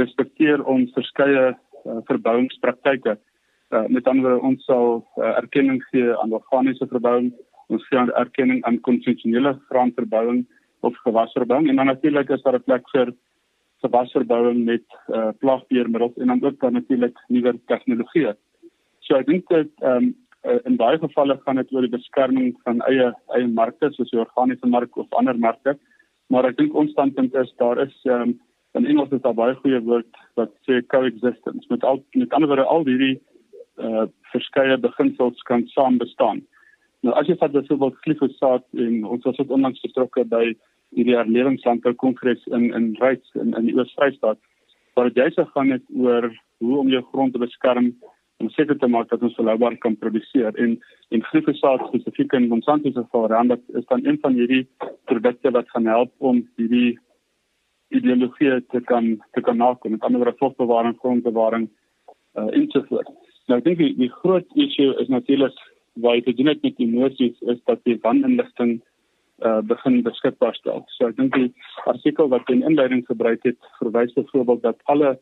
respekteer 0.00 0.62
ons 0.64 0.92
verskeie 0.96 1.46
uh, 1.52 2.00
verbouingspraktyke 2.08 3.16
uh, 3.16 3.86
met 3.88 4.06
ander 4.10 4.38
ons 4.40 4.64
sal 4.68 5.02
uh, 5.18 5.34
erkenning 5.40 5.82
gee 5.90 6.14
aan 6.22 6.32
organiese 6.32 6.88
verbouing 6.90 7.32
ons 7.72 7.86
gee 7.88 8.06
erkenning 8.20 8.62
aan 8.68 8.80
konvensionele 8.88 9.54
grondverbouing 9.70 10.44
of 10.84 10.96
gewasverbouing 11.06 11.68
en 11.68 11.80
dan 11.80 11.92
natuurlik 11.92 12.30
is 12.30 12.42
daar 12.42 12.58
'n 12.58 12.66
plek 12.68 12.90
vir 12.92 13.14
gewasverbouing 13.84 14.64
met 14.64 14.84
uh, 15.08 15.30
plaagbeheermiddels 15.38 16.16
en 16.16 16.26
dan 16.26 16.44
ook 16.44 16.60
dan 16.60 16.72
natuurlik 16.72 17.16
nuwe 17.28 17.52
tegnologieë. 17.66 18.34
So 19.04 19.16
ek 19.16 19.26
dink 19.26 19.48
dat 19.48 19.72
ehm 19.80 19.96
um, 19.96 20.14
in 20.68 20.76
baie 20.76 20.98
gevalle 21.00 21.38
gaan 21.44 21.56
dit 21.56 21.70
oor 21.72 21.86
die 21.86 21.96
beskerming 21.96 22.50
van 22.64 22.82
eie 22.84 23.06
eie 23.36 23.46
markte 23.48 23.88
soos 23.92 24.10
die 24.10 24.20
organiese 24.20 24.66
mark 24.66 24.96
of 24.96 25.06
ander 25.20 25.38
markte. 25.38 25.78
Maar 26.28 26.50
ek 26.50 26.58
dink 26.58 26.74
ons 26.74 26.90
standpunt 26.92 27.34
is 27.34 27.52
daar 27.62 27.80
is 27.86 27.94
ehm 28.04 28.20
um, 28.20 28.34
in 28.74 28.86
Engels 28.86 29.12
is 29.14 29.22
daar 29.22 29.36
baie 29.38 29.54
goeie 29.54 29.80
woord 29.86 30.18
wat 30.38 30.50
sê 30.66 30.80
coexistence 30.92 31.66
met 31.70 31.84
al 31.84 32.02
met 32.12 32.32
ander 32.32 32.50
woorde 32.50 32.66
al 32.76 32.86
hierdie 32.88 33.16
uh 33.78 34.06
verskeie 34.32 34.76
beginsels 34.82 35.42
kan 35.48 35.62
saam 35.70 35.98
bestaan. 35.98 36.40
Nou 37.06 37.14
as 37.18 37.28
jy 37.30 37.36
vat 37.38 37.52
byvoorbeeld 37.54 38.00
glifosaat 38.06 38.64
en 38.84 39.04
ons 39.04 39.26
was 39.28 39.38
ook 39.38 39.52
onlangs 39.56 39.82
betrokke 39.86 40.24
by 40.30 40.42
hierdie 40.94 41.16
herlewingslandbou 41.18 41.94
kongres 42.02 42.42
in 42.58 42.72
in 42.78 42.90
Ryds 43.02 43.38
in 43.42 43.54
in 43.58 43.70
die 43.70 43.76
Oos-Vrystaat 43.78 44.40
waar 44.94 45.10
dit 45.10 45.22
juist 45.22 45.54
gaan 45.54 45.70
net 45.74 45.86
oor 45.94 46.30
hoe 46.64 46.78
om 46.78 46.90
jou 46.90 47.02
grond 47.12 47.32
te 47.34 47.42
beskerm 47.42 47.94
om 48.42 48.50
seker 48.50 48.78
te 48.78 48.90
maak 48.90 49.08
dat 49.10 49.22
ons 49.22 49.34
volhoubaar 49.38 49.76
kan 49.82 49.96
produseer 50.02 50.58
en 50.64 50.78
en 51.14 51.26
glifosaat 51.30 51.86
spesifiek 51.88 52.32
in 52.38 52.48
Monsanto 52.48 52.90
se 52.90 53.02
geval 53.06 53.28
dan 53.28 53.50
is 53.80 53.86
dan 53.86 54.06
een 54.06 54.18
van 54.22 54.34
hierdie 54.34 54.66
produkte 55.10 55.50
wat 55.50 55.70
gaan 55.70 55.86
help 55.86 56.12
om 56.18 56.42
hierdie 56.56 56.98
ideologie 57.94 58.58
te 58.72 58.80
kan 58.90 59.14
te 59.36 59.40
kan 59.40 59.56
nakom 59.56 59.94
met 59.94 60.02
ander 60.02 60.22
woorde 60.22 60.38
vosbewaring 60.38 60.98
grondbewaring 60.98 61.68
uh, 62.38 62.48
en 62.50 62.66
so 62.70 62.82
voort. 62.88 63.10
Nou 63.46 63.58
ek 63.60 63.68
dink 63.68 63.78
die, 63.78 63.92
die 63.98 64.10
groot 64.22 64.58
issue 64.66 64.94
is 65.02 65.10
natuurlik 65.12 65.56
waar 66.02 66.18
jy 66.18 66.24
dit 66.26 66.42
net 66.46 66.62
met 66.66 66.82
emosies 66.82 67.38
is 67.54 67.60
dat 67.70 67.82
die 67.88 67.98
waninligting 68.02 68.80
uh 69.42 69.60
begin 69.66 70.02
beskikbaar 70.06 70.54
stel. 70.54 70.84
So 70.94 71.08
ek 71.10 71.16
dink 71.18 71.34
die 71.34 71.50
artikel 71.90 72.28
wat 72.30 72.50
in 72.54 72.62
inleiding 72.62 73.02
gebruik 73.06 73.42
het 73.42 73.58
verwys 73.80 74.14
byvoorbeeld 74.14 74.62
dat 74.62 74.82
alle 74.84 75.16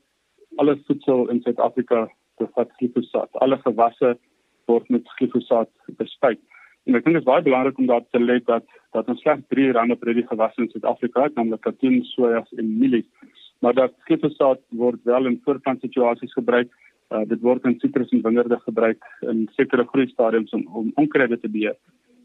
alle 0.60 0.76
voedsel 0.86 1.28
in 1.32 1.40
Suid-Afrika 1.40 2.08
bevat 2.38 2.72
glifosaat. 2.78 3.30
Alle 3.44 3.56
gewasse 3.64 4.16
word 4.68 4.88
met 4.88 5.08
glifosaat 5.16 5.70
bespuit. 5.96 6.40
En 6.86 6.98
ek 6.98 7.04
dink 7.04 7.16
dit 7.16 7.22
is 7.22 7.28
baie 7.28 7.44
belangrik 7.46 7.78
om 7.78 7.86
daar 7.86 8.04
te 8.10 8.20
let 8.20 8.46
dat 8.46 8.66
dat 8.92 9.08
ons 9.08 9.20
slegs 9.24 9.46
3 9.48 9.72
rande 9.72 9.96
per 9.96 10.14
die 10.14 10.26
gewasse 10.26 10.60
in 10.60 10.68
Suid-Afrika 10.68 11.22
het, 11.24 11.36
naamlik 11.36 11.62
katoen, 11.64 12.02
soja 12.04 12.42
en 12.58 12.78
mielies. 12.78 13.06
Maar 13.64 13.74
dat 13.74 13.94
glifosaat 14.08 14.60
word 14.68 15.00
wel 15.08 15.30
in 15.30 15.40
voortplantsituasies 15.44 16.34
gebruik 16.36 16.68
Uh, 17.12 17.26
dit 17.28 17.42
word 17.44 17.66
in 17.68 17.74
sitrus 17.80 18.12
en 18.14 18.22
wingerde 18.24 18.56
gebruik 18.64 19.02
in 19.28 19.42
sekere 19.58 19.84
groeistadiums 19.90 20.52
om 20.56 20.62
om 20.80 20.92
onkruide 21.02 21.36
te 21.40 21.50
beheer. 21.56 21.74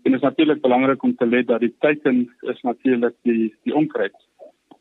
En 0.05 0.13
dit 0.13 0.19
is 0.19 0.23
natuurlik 0.23 0.61
belangrik 0.63 1.03
om 1.03 1.15
te 1.15 1.27
let 1.27 1.47
dat 1.47 1.59
die 1.59 1.73
teiken 1.83 2.21
is 2.53 2.61
natuurlik 2.63 3.15
die 3.27 3.49
die 3.67 3.75
onkruid. 3.75 4.15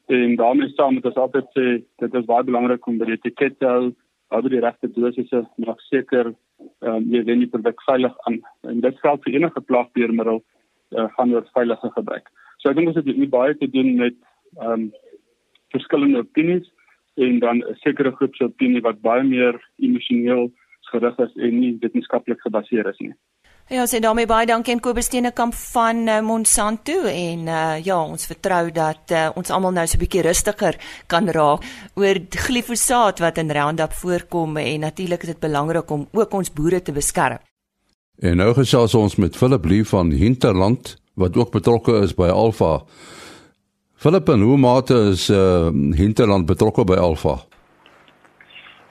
En 0.07 0.37
daarmee 0.39 0.71
saam 0.77 0.95
moet 0.95 1.09
ons 1.11 1.19
altyd 1.25 1.49
sê 1.59 1.67
dit 2.05 2.15
is 2.21 2.29
baie 2.29 2.47
belangrik 2.47 2.87
om 2.87 3.01
by 3.01 3.09
die 3.09 3.17
etiket 3.19 3.59
te 3.59 3.67
hou 3.73 3.89
oor 4.37 4.51
die 4.53 4.63
regte 4.63 4.93
dosisse 4.95 5.43
mag 5.65 5.83
seker 5.89 6.31
ehm 6.59 6.95
um, 6.95 7.09
jy 7.13 7.23
wen 7.25 7.43
die 7.45 7.51
produk 7.53 7.83
veilig 7.89 8.15
aan 8.29 8.41
en 8.71 8.81
dit 8.81 9.01
geld 9.01 9.25
vir 9.25 9.35
enige 9.39 9.61
plaagbeheermiddel 9.61 10.41
uh, 10.41 11.09
gaan 11.17 11.35
oor 11.35 11.49
veilige 11.59 11.91
gebruik. 11.99 12.31
So 12.59 12.71
ek 12.71 12.77
dink 12.77 12.93
ons 12.93 13.01
het 13.01 13.11
hier 13.11 13.29
baie 13.33 13.57
te 13.57 13.71
doen 13.71 13.95
met 13.97 14.17
ehm 14.61 14.73
um, 14.73 14.89
verskillende 15.75 16.23
opinies 16.23 16.69
en 17.17 17.39
dan 17.39 17.59
'n 17.59 17.75
sekere 17.83 18.13
groep 18.17 18.35
se 18.35 18.45
opinie 18.45 18.81
wat 18.81 19.01
baie 19.01 19.25
meer 19.25 19.61
emosioneel 19.77 20.53
gerig 20.93 21.19
is 21.19 21.33
en 21.37 21.59
nie 21.61 21.77
wetenskaplik 21.81 22.41
gebaseer 22.41 22.89
is 22.89 22.99
nie. 22.99 23.15
Ja, 23.67 23.83
sê 23.91 23.99
daarmee 23.99 24.29
baie 24.31 24.47
dankie 24.47 24.77
aan 24.77 24.79
Kobus 24.79 25.09
Steenekamp 25.09 25.55
van 25.59 26.05
uh, 26.07 26.21
Monsanto 26.23 27.01
en 27.11 27.49
uh, 27.51 27.79
ja, 27.83 27.97
ons 27.99 28.27
vertrou 28.31 28.69
dat 28.71 29.11
uh, 29.11 29.25
ons 29.35 29.49
almal 29.51 29.73
nou 29.75 29.83
so 29.91 29.99
'n 29.99 30.03
bietjie 30.05 30.23
rustiger 30.23 30.79
kan 31.11 31.27
raak 31.27 31.67
oor 31.99 32.17
glifosaat 32.31 33.19
wat 33.19 33.39
in 33.43 33.51
Roundup 33.51 33.91
voorkom 33.93 34.57
en 34.57 34.87
natuurlik 34.87 35.27
is 35.27 35.35
dit 35.35 35.41
belangrik 35.41 35.91
om 35.91 36.07
ook 36.13 36.33
ons 36.33 36.53
boere 36.53 36.79
te 36.83 36.93
beskerm. 36.93 37.43
En 38.23 38.37
nou 38.37 38.55
gesels 38.55 38.95
ons 38.95 39.17
met 39.17 39.37
Philip 39.37 39.65
Lee 39.65 39.85
van 39.85 40.11
Hinterland 40.11 41.03
wat 41.17 41.37
ook 41.37 41.51
betrokke 41.51 42.07
is 42.07 42.15
by 42.15 42.31
Alpha. 42.31 42.85
Philip, 43.97 44.29
en 44.29 44.41
hoe 44.41 44.59
mate 44.59 44.95
is 45.11 45.29
uh, 45.31 45.75
Hinterland 45.97 46.47
betrokke 46.47 46.85
by 46.85 46.95
Alpha? 46.95 47.35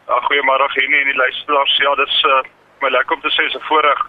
Ja, 0.08 0.20
goeiemôre 0.28 0.68
Henny 0.76 1.00
en 1.00 1.08
die 1.08 1.22
luisteraars. 1.24 1.78
Ja, 1.78 1.96
dis 1.96 2.24
uh, 2.28 2.44
my 2.82 2.90
lekker 2.90 3.16
om 3.16 3.22
te 3.22 3.32
sê 3.32 3.48
is 3.48 3.56
'n 3.56 3.68
voorreg 3.72 4.04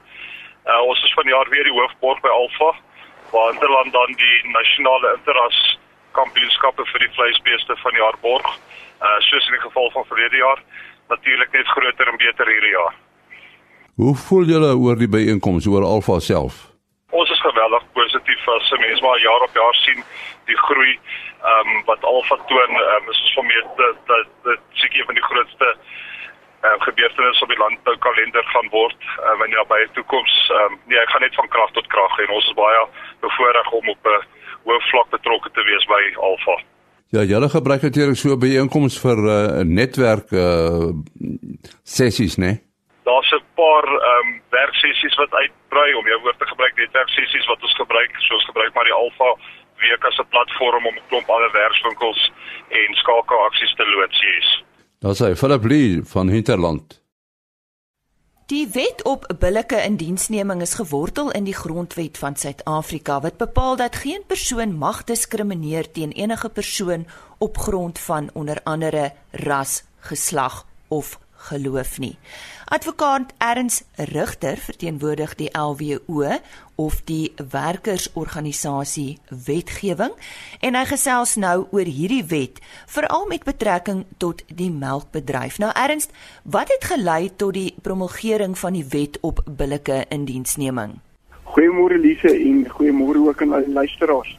Uh, 0.67 0.83
ons 0.83 1.03
is 1.05 1.13
vanjaar 1.15 1.49
weer 1.49 1.63
die 1.65 1.75
hoofborg 1.79 2.21
by 2.25 2.29
Alfa 2.29 2.73
waar 3.31 3.51
Hinterland 3.51 3.93
dan 3.93 4.15
die 4.19 4.39
nasionale 4.51 5.13
interras 5.17 5.59
kampioenskappe 6.19 6.87
vir 6.91 7.05
die 7.05 7.13
vleisbeeste 7.15 7.77
van 7.83 7.95
die 7.95 8.03
jaar 8.03 8.19
borg. 8.23 8.49
Uh 8.99 9.19
soos 9.29 9.47
in 9.47 9.55
die 9.55 9.63
geval 9.63 9.91
van 9.95 10.07
verlede 10.11 10.41
jaar, 10.41 10.63
natuurlik 11.13 11.53
net 11.53 11.71
groter 11.75 12.11
en 12.11 12.19
beter 12.23 12.51
hierdie 12.51 12.73
jaar. 12.75 12.95
Hoe 14.03 14.15
voel 14.27 14.51
julle 14.53 14.73
oor 14.75 14.99
die 14.99 15.11
byeenkoms 15.17 15.69
oor 15.71 15.87
Alfa 15.87 16.19
self? 16.21 16.59
Ons 17.11 17.31
is 17.31 17.45
geweldig 17.47 17.87
positief 17.93 18.49
as 18.57 18.73
mense 18.81 19.05
maar 19.05 19.23
jaar 19.23 19.47
op 19.47 19.55
jaar 19.55 19.79
sien 19.85 20.03
die 20.51 20.59
groei 20.65 20.93
ehm 20.97 21.77
um, 21.77 21.85
wat 21.93 22.11
Alfa 22.15 22.41
toon. 22.51 22.75
Um, 22.83 23.15
is 23.15 23.23
ons 23.23 23.39
van 23.39 23.47
meer 23.53 23.71
dat 23.79 24.27
dit, 24.51 24.67
seker 24.83 25.07
van 25.13 25.15
die 25.15 25.29
grootste 25.31 25.71
uh, 25.71 26.06
gebeurtenisse 26.87 27.45
op 27.45 27.53
die 27.53 27.59
landboukalender 27.65 28.45
gaan 28.53 28.69
word 28.71 29.01
uh, 29.03 29.35
in 29.45 29.51
die 29.51 29.59
nabye 29.59 29.89
toekoms. 29.99 30.35
Um, 30.61 30.79
nee, 30.91 30.99
ek 30.99 31.11
gaan 31.13 31.25
net 31.27 31.35
van 31.35 31.49
krag 31.49 31.71
tot 31.77 31.87
krag 31.95 32.19
en 32.25 32.33
ons 32.39 32.49
is 32.49 32.59
baie 32.59 32.83
bevoorreg 33.27 33.71
om 33.81 33.89
op 33.95 34.07
'n 34.13 34.25
hoë 34.67 34.81
vlak 34.91 35.11
betrokke 35.11 35.51
te 35.51 35.63
wees 35.69 35.85
by 35.87 36.03
Alfa. 36.29 36.57
Ja, 37.15 37.23
julle 37.23 37.49
gebruik 37.49 37.83
natuurlik 37.83 38.19
so 38.19 38.37
by 38.37 38.51
einkoms 38.59 38.99
vir 39.05 39.17
'n 39.17 39.29
uh, 39.29 39.65
netwerk 39.81 40.31
uh, 40.33 40.91
sessies, 41.83 42.37
né? 42.37 42.47
Nee? 42.47 42.57
Daar's 43.05 43.31
'n 43.33 43.45
paar 43.55 43.87
ehm 43.87 44.27
um, 44.27 44.43
werksessies 44.51 45.15
wat 45.15 45.33
uitbrei 45.33 45.95
om 45.95 46.07
jou 46.07 46.21
woord 46.23 46.39
te 46.39 46.47
gebruik, 46.47 46.75
netwerk 46.77 47.09
sessies 47.09 47.47
wat 47.47 47.63
ons 47.63 47.77
gebruik, 47.77 48.13
soos 48.19 48.45
gebruik 48.45 48.75
maar 48.75 48.85
die 48.85 48.99
Alfa 49.03 49.31
week 49.79 50.05
as 50.05 50.19
'n 50.19 50.29
platform 50.35 50.87
om 50.87 50.95
'n 50.97 51.09
klomp 51.09 51.29
ander 51.29 51.53
werkswinkels 51.53 52.33
en 52.69 52.95
skakelaksies 52.95 53.75
te 53.75 53.87
loods. 53.87 54.21
Yes. 54.21 54.65
Daar's 54.99 55.21
hy 55.21 55.35
Philip 55.37 55.65
Lee 55.65 56.01
van 56.05 56.29
Hinterland. 56.29 57.01
Die 58.47 58.69
wet 58.73 59.03
op 59.03 59.27
billike 59.39 59.83
indiensneming 59.83 60.61
is 60.63 60.75
gewortel 60.79 61.31
in 61.31 61.45
die 61.45 61.55
grondwet 61.55 62.19
van 62.19 62.37
Suid-Afrika 62.37 63.21
wat 63.21 63.37
bepaal 63.37 63.77
dat 63.77 63.97
geen 63.97 64.23
persoon 64.27 64.77
mag 64.79 65.05
diskrimineer 65.05 65.91
teen 65.91 66.13
enige 66.13 66.49
persoon 66.49 67.07
op 67.39 67.59
grond 67.59 67.99
van 67.99 68.31
onder 68.33 68.61
andere 68.65 69.13
ras, 69.31 69.83
geslag 69.99 70.67
of 70.89 71.19
geloof 71.49 71.99
nie. 71.99 72.17
Advokaat 72.67 73.33
Erns 73.39 73.85
Rigter 73.95 74.57
verteenwoordig 74.57 75.35
die 75.39 75.51
LWO 75.55 76.39
of 76.75 77.01
die 77.07 77.33
werkersorganisasie 77.53 79.19
wetgewing 79.47 80.13
en 80.61 80.75
hy 80.75 80.83
gesels 80.91 81.37
nou 81.41 81.69
oor 81.71 81.87
hierdie 81.87 82.25
wet 82.33 82.59
veral 82.91 83.29
met 83.31 83.47
betrekking 83.47 84.03
tot 84.19 84.43
die 84.51 84.73
melkbedryf. 84.75 85.61
Nou 85.63 85.71
Erns, 85.79 86.11
wat 86.43 86.73
het 86.75 86.89
gelei 86.91 87.31
tot 87.37 87.55
die 87.55 87.71
promulgering 87.83 88.59
van 88.59 88.75
die 88.75 88.87
wet 88.91 89.21
op 89.23 89.45
billike 89.47 90.03
indiensneming? 90.11 90.99
Goeiemôre 91.55 92.01
Lise 92.03 92.35
en 92.35 92.67
goeiemôre 92.69 93.23
ook 93.29 93.47
aan 93.47 93.55
al 93.55 93.65
die 93.65 93.79
luisteraars. 93.79 94.35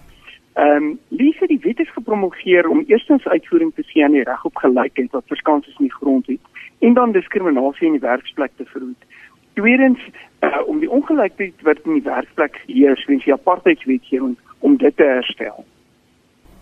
Ehm 0.57 0.83
um, 0.83 0.99
Lise, 1.07 1.47
die 1.47 1.59
wet 1.63 1.79
is 1.79 1.93
gepromulgeer 1.93 2.67
om 2.67 2.83
eerstens 2.87 3.25
uitvoering 3.27 3.71
te 3.75 3.83
gee 3.87 4.03
aan 4.03 4.19
die 4.19 4.23
reg 4.23 4.45
op 4.45 4.55
gelykheid 4.55 5.11
wat 5.11 5.31
verskans 5.31 5.67
is 5.67 5.75
in 5.77 5.87
die 5.87 5.93
grondwet 5.93 6.56
en 6.79 6.93
dan 6.93 7.11
diskriminasie 7.11 7.87
in 7.87 7.97
die 7.97 8.03
werksplek 8.03 8.51
te 8.55 8.65
verhoed. 8.65 9.05
Tweedens 9.53 9.99
uh, 10.41 10.61
om 10.65 10.79
die 10.79 10.89
ongelykheid 10.89 11.61
wat 11.65 11.79
in 11.85 11.97
die 11.99 12.05
werksplek 12.05 12.61
heers, 12.65 13.05
weens 13.05 13.25
die 13.25 13.33
apartheidswetgewing 13.33 14.37
om 14.59 14.77
dit 14.77 14.97
te 14.97 15.03
herstel. 15.03 15.65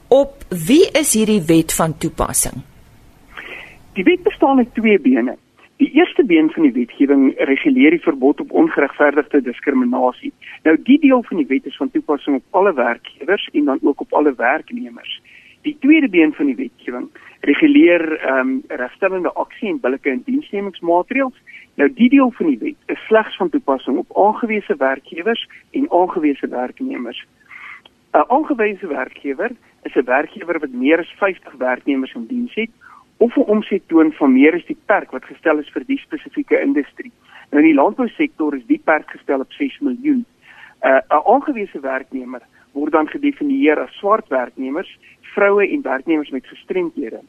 Op 0.07 0.43
wie 0.67 0.85
is 0.91 1.13
hierdie 1.17 1.41
wet 1.47 1.73
van 1.73 1.97
toepassing? 1.97 2.61
Die 3.95 4.03
wet 4.03 4.23
bestaan 4.23 4.57
uit 4.57 4.73
twee 4.73 4.99
bene. 4.99 5.37
Die 5.77 5.91
eerste 5.91 6.23
been 6.25 6.49
van 6.51 6.63
die 6.63 6.71
wetgewing 6.71 7.33
reguleer 7.37 7.91
die 7.91 8.03
verbod 8.03 8.39
op 8.39 8.51
ongeregverdigde 8.51 9.41
diskriminasie. 9.41 10.31
Nou 10.63 10.75
die 10.83 10.99
deel 10.99 11.23
van 11.23 11.37
die 11.37 11.47
wet 11.47 11.65
is 11.65 11.75
van 11.77 11.91
toepassing 11.91 12.35
op 12.35 12.59
alle 12.59 12.73
werkgewers 12.73 13.49
en 13.51 13.65
dan 13.65 13.79
ook 13.81 14.01
op 14.01 14.13
alle 14.13 14.33
werknemers. 14.37 15.21
Die 15.65 15.77
tweede 15.79 16.09
been 16.09 16.33
van 16.33 16.45
die 16.45 16.55
wetgewing 16.55 17.07
reguleer 17.41 18.03
ehm 18.19 18.39
um, 18.39 18.63
regstellende 18.67 19.31
aksie 19.33 19.69
en 19.69 19.79
billike 19.81 20.09
indiensnemingsmaatreëls. 20.09 21.39
Nou 21.81 21.87
die 21.93 22.09
deel 22.09 22.29
van 22.37 22.51
die 22.51 22.59
wet 22.61 22.93
is 22.93 23.05
slegs 23.07 23.37
van 23.41 23.49
toepassing 23.49 23.97
op 23.97 24.17
aangewese 24.25 24.75
werkgewers 24.77 25.47
en 25.71 25.89
aangewese 25.91 26.47
werknemers. 26.47 27.25
'n 28.13 28.29
Aangewese 28.37 28.87
werkgewer 28.87 29.51
is 29.83 29.95
'n 29.95 30.05
werkgewer 30.05 30.59
wat 30.59 30.77
meer 30.85 30.99
as 30.99 31.15
50 31.17 31.53
werknemers 31.57 32.13
in 32.13 32.27
diens 32.27 32.53
het 32.53 32.69
of 33.17 33.35
'n 33.35 33.49
omset 33.55 33.87
toon 33.87 34.11
van 34.11 34.33
meer 34.33 34.53
as 34.53 34.65
die 34.65 34.81
perk 34.85 35.11
wat 35.11 35.25
gestel 35.25 35.57
is 35.57 35.69
vir 35.69 35.83
die 35.85 35.99
spesifieke 35.99 36.61
industrie. 36.61 37.11
Nou 37.49 37.63
in 37.63 37.69
die 37.69 37.81
landbousektor 37.81 38.55
is 38.55 38.65
die 38.65 38.81
perk 38.83 39.09
gestel 39.09 39.39
op 39.39 39.51
6 39.51 39.79
miljoen. 39.79 40.25
'n 40.81 40.87
uh, 40.87 41.25
aangewese 41.25 41.79
werknemer 41.79 42.41
word 42.75 42.91
dan 42.93 43.07
gedefinieer 43.07 43.79
as 43.79 43.97
swart 43.99 44.27
werknemers, 44.33 44.91
vroue 45.33 45.65
en 45.67 45.81
werknemers 45.81 46.29
met 46.29 46.47
gestremdhede. 46.47 47.21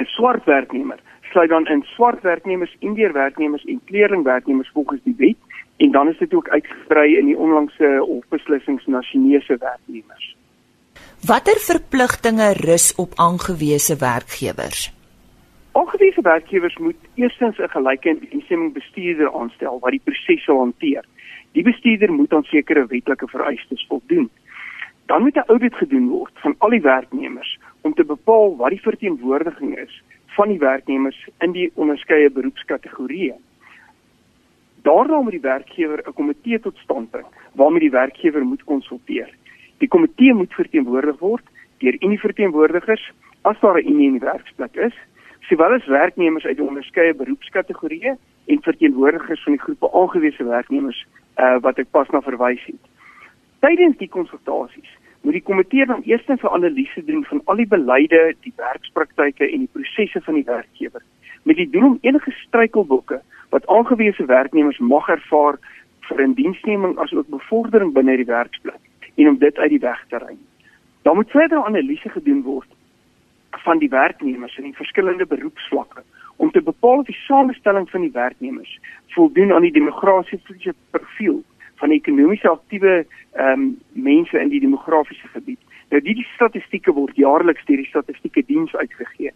'n 0.00 0.08
Swart 0.16 0.44
werknemer 0.44 1.00
sluit 1.30 1.48
dan 1.48 1.66
in 1.66 1.82
swart 1.94 2.22
werknemers, 2.22 2.76
indiër 2.78 3.12
werknemers 3.12 3.64
en 3.64 3.80
kleerlingwerknemers 3.84 4.70
volgens 4.72 5.00
die 5.04 5.14
wet 5.18 5.36
en 5.76 5.90
dan 5.90 6.08
is 6.08 6.18
dit 6.18 6.34
ook 6.34 6.48
uitgebrei 6.48 7.16
in 7.18 7.26
die 7.26 7.36
onlangse 7.38 7.96
hofbeslissings 8.06 8.86
na 8.86 9.00
Chinese 9.00 9.56
werknemers. 9.58 10.36
Watter 11.26 11.58
verpligtinge 11.58 12.52
rus 12.52 12.94
op 12.94 13.12
aangewese 13.14 13.96
werkgewers? 13.96 14.90
Aangewese 15.72 16.22
werkgewers 16.22 16.76
moet 16.76 16.96
eerstens 17.14 17.58
'n 17.58 17.68
gelyke 17.68 18.18
instemming 18.28 18.72
bestuurder 18.72 19.32
aanstel 19.32 19.78
wat 19.80 19.90
die 19.90 20.00
proses 20.04 20.44
sal 20.44 20.58
hanteer. 20.58 21.04
Die 21.52 21.62
bestuurder 21.62 22.12
moet 22.12 22.32
aan 22.32 22.44
sekere 22.46 22.86
wetlike 22.86 23.26
vereistes 23.28 23.86
voldoen. 23.88 24.30
Dan 25.06 25.22
moet 25.22 25.36
'n 25.36 25.50
audit 25.52 25.74
gedoen 25.74 26.08
word 26.08 26.32
van 26.34 26.54
al 26.58 26.70
die 26.70 26.80
werknemers 26.80 27.58
om 27.80 27.94
te 27.94 28.04
bepaal 28.04 28.56
wat 28.56 28.70
die 28.70 28.80
verteenwoordiging 28.80 29.78
is 29.78 30.02
van 30.26 30.48
die 30.48 30.58
werknemers 30.58 31.28
in 31.38 31.52
die 31.52 31.70
onderskeie 31.74 32.30
beroepskategorieë. 32.30 33.34
Daarna 34.82 35.20
moet 35.20 35.36
die 35.36 35.40
werkgewer 35.40 36.02
'n 36.06 36.12
komitee 36.12 36.60
tot 36.60 36.76
stand 36.76 37.10
bring 37.10 37.26
waarmee 37.52 37.80
die 37.80 37.90
werkgewer 37.90 38.44
moet 38.44 38.64
konsulteer. 38.64 39.34
Die 39.78 39.88
komitee 39.88 40.34
moet 40.34 40.54
verteenwoordig 40.54 41.18
word 41.18 41.44
deur 41.78 41.96
unieverteenwoordigers 42.00 43.12
as 43.42 43.60
daar 43.60 43.78
'n 43.82 43.88
unie 43.88 44.06
in 44.06 44.18
die 44.18 44.28
werksplek 44.32 44.74
is, 44.76 44.94
sowel 45.40 45.72
as 45.72 45.86
werknemers 45.86 46.44
uit 46.44 46.56
die 46.56 46.66
onderskeie 46.66 47.14
beroepskategorieë 47.14 48.16
en 48.46 48.62
verteenwoordigers 48.62 49.42
van 49.42 49.52
die 49.52 49.62
groepe 49.62 49.92
aangewese 49.92 50.44
werknemers 50.44 51.06
uh, 51.36 51.58
wat 51.60 51.78
ek 51.78 51.90
pas 51.90 52.08
na 52.08 52.20
verwys 52.20 52.64
het. 52.64 52.82
Tydens 53.60 53.96
die 53.98 54.08
konsultasies 54.08 54.90
moet 55.20 55.36
die 55.36 55.44
komitee 55.44 55.86
dan 55.86 56.02
eers 56.04 56.26
'n 56.26 56.40
analise 56.46 57.04
doen 57.04 57.24
van 57.24 57.40
al 57.44 57.56
die 57.56 57.68
beleide, 57.68 58.34
die 58.40 58.52
werkspraktyke 58.56 59.50
en 59.50 59.58
die 59.58 59.72
prosesse 59.72 60.20
van 60.20 60.34
die 60.34 60.44
werkgewer 60.44 61.02
met 61.42 61.56
die 61.56 61.70
doel 61.70 61.86
om 61.86 61.98
enige 62.00 62.30
struikelblokke 62.30 63.20
wat 63.48 63.66
aangewese 63.66 64.24
werknemers 64.24 64.78
mag 64.78 65.08
ervaar 65.08 65.58
vir 66.08 66.20
indiensneming 66.20 66.98
asook 66.98 67.28
bevordering 67.28 67.92
binne 67.92 68.16
die 68.16 68.28
werksplek 68.28 69.14
en 69.14 69.28
om 69.28 69.38
dit 69.38 69.58
uit 69.58 69.70
die 69.70 69.80
weg 69.80 70.04
te 70.08 70.18
ruim. 70.18 70.38
Dan 71.02 71.16
moet 71.16 71.30
verdere 71.30 71.64
analise 71.64 72.08
gedoen 72.08 72.42
word 72.42 72.68
van 73.64 73.78
die 73.78 73.88
werknemers 73.88 74.56
in 74.58 74.68
die 74.68 74.76
verskillende 74.76 75.26
beroepsvlakke 75.26 76.04
om 76.40 76.50
te 76.50 76.62
bepaal 76.62 77.02
of 77.02 77.06
die 77.06 77.20
samestelling 77.26 77.90
van 77.90 78.00
die 78.00 78.12
werknemers 78.12 78.78
voldoen 79.16 79.52
aan 79.52 79.66
die 79.66 79.76
demografiese 79.76 80.74
profiel 80.90 81.42
van 81.82 81.92
ekonomies 81.96 82.44
aktiewe 82.48 82.94
ehm 83.32 83.60
um, 83.60 83.66
mense 83.92 84.40
in 84.40 84.48
die 84.48 84.60
demografiese 84.60 85.28
gebied. 85.34 85.60
Nou 85.90 86.00
die, 86.02 86.14
die 86.14 86.28
statistieke 86.34 86.92
word 86.96 87.16
jaarliks 87.16 87.64
deur 87.68 87.82
die 87.82 87.92
statistieke 87.92 88.42
diens 88.46 88.74
uitgegee. 88.74 89.32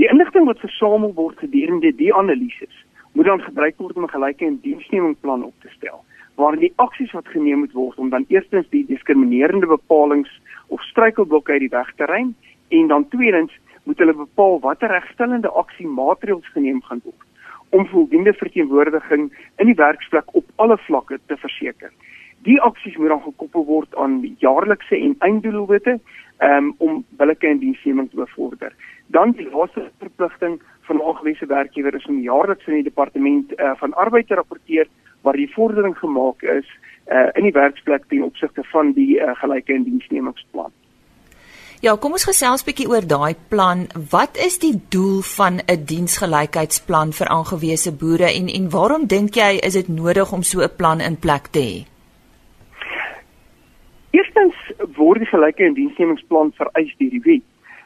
Die 0.00 0.08
inligting 0.08 0.46
wat 0.50 0.64
versamel 0.64 1.14
word 1.14 1.38
gedurende 1.38 1.94
die 1.96 2.14
analises 2.14 2.84
moet 3.12 3.28
dan 3.28 3.42
gebruik 3.44 3.78
word 3.78 3.96
om 3.96 4.08
'n 4.08 4.16
gelyke 4.16 4.46
en 4.46 4.58
diensnemingplan 4.62 5.44
op 5.44 5.54
te 5.60 5.68
stel 5.76 6.04
waar 6.34 6.56
die 6.56 6.72
aksies 6.76 7.12
wat 7.12 7.28
geneem 7.28 7.58
moet 7.58 7.72
word 7.72 7.98
om 7.98 8.10
dan 8.10 8.24
eerstens 8.28 8.68
die 8.70 8.86
diskriminerende 8.86 9.66
bepalinge 9.66 10.30
of 10.66 10.82
struikelblokke 10.82 11.52
uit 11.52 11.60
die 11.60 11.74
weg 11.76 11.92
te 11.96 12.04
ruim 12.04 12.34
en 12.68 12.86
dan 12.86 13.08
tweedens 13.08 13.52
moet 13.82 13.98
hulle 13.98 14.14
bepaal 14.14 14.60
watter 14.60 14.90
regstellende 14.90 15.50
aksie 15.62 15.86
maatreëls 15.86 16.48
geneem 16.54 16.82
gaan 16.88 17.02
word 17.04 17.28
om 17.72 17.86
voldoende 17.88 18.32
verteenwoordiging 18.36 19.30
in 19.56 19.66
die 19.66 19.78
werksplek 19.78 20.34
op 20.36 20.44
alle 20.56 20.76
vlakke 20.86 21.18
te 21.26 21.36
verseker. 21.40 21.88
Die 22.44 22.58
aksies 22.60 22.96
moet 23.00 23.08
dan 23.08 23.22
gekoppel 23.22 23.64
word 23.64 23.94
aan 23.96 24.18
jaarlikse 24.44 24.98
en 24.98 25.14
einddoelwitte 25.24 25.94
um, 26.44 26.74
om 26.78 27.04
billike 27.20 27.48
en 27.48 27.62
diensneming 27.62 28.10
te 28.10 28.20
bevorder. 28.20 28.74
Dan 29.06 29.32
die 29.38 29.48
laaste 29.48 29.86
verpligting 30.02 30.60
van 30.88 31.02
aangewese 31.02 31.46
werkgewer 31.46 31.94
is 31.94 32.06
om 32.06 32.20
jaarliks 32.20 32.66
in 32.66 32.80
die 32.80 32.90
departement 32.90 33.52
uh, 33.56 33.72
van 33.80 33.94
arbeid 33.94 34.28
te 34.28 34.34
rapporteer 34.34 34.90
waar 35.22 35.38
die 35.38 35.50
vordering 35.54 35.96
gemaak 35.98 36.42
is 36.42 36.68
uh, 37.06 37.28
in 37.32 37.46
die 37.48 37.56
werksplek 37.56 38.04
ten 38.08 38.26
opsigte 38.26 38.64
van 38.74 38.92
die 38.98 39.16
uh, 39.16 39.32
gelyke 39.40 39.74
en 39.74 39.88
diensnemingsplan. 39.88 40.72
Ja, 41.82 41.96
kom 41.98 42.12
ons 42.14 42.22
gesels 42.28 42.62
bietjie 42.62 42.84
oor 42.86 43.02
daai 43.10 43.34
plan. 43.50 43.80
Wat 44.12 44.36
is 44.38 44.60
die 44.62 44.76
doel 44.94 45.24
van 45.26 45.54
'n 45.66 45.84
diensgelykheidsplan 45.92 47.10
vir 47.18 47.28
aangewese 47.36 47.90
boere 48.02 48.28
en 48.38 48.46
en 48.58 48.70
waarom 48.70 49.06
dink 49.06 49.34
jy 49.34 49.58
is 49.66 49.72
dit 49.72 49.88
nodig 49.88 50.32
om 50.32 50.42
so 50.42 50.62
'n 50.62 50.76
plan 50.76 51.00
in 51.00 51.16
plek 51.18 51.46
te 51.50 51.58
hê? 51.58 51.78
Eerstens 54.10 54.54
word 54.94 55.18
die 55.18 55.32
gelyke 55.34 55.64
en 55.64 55.74
diensnemingsplan 55.74 56.52
vereis 56.52 56.94
deur 56.98 57.10
die 57.10 57.24
wet. 57.24 57.44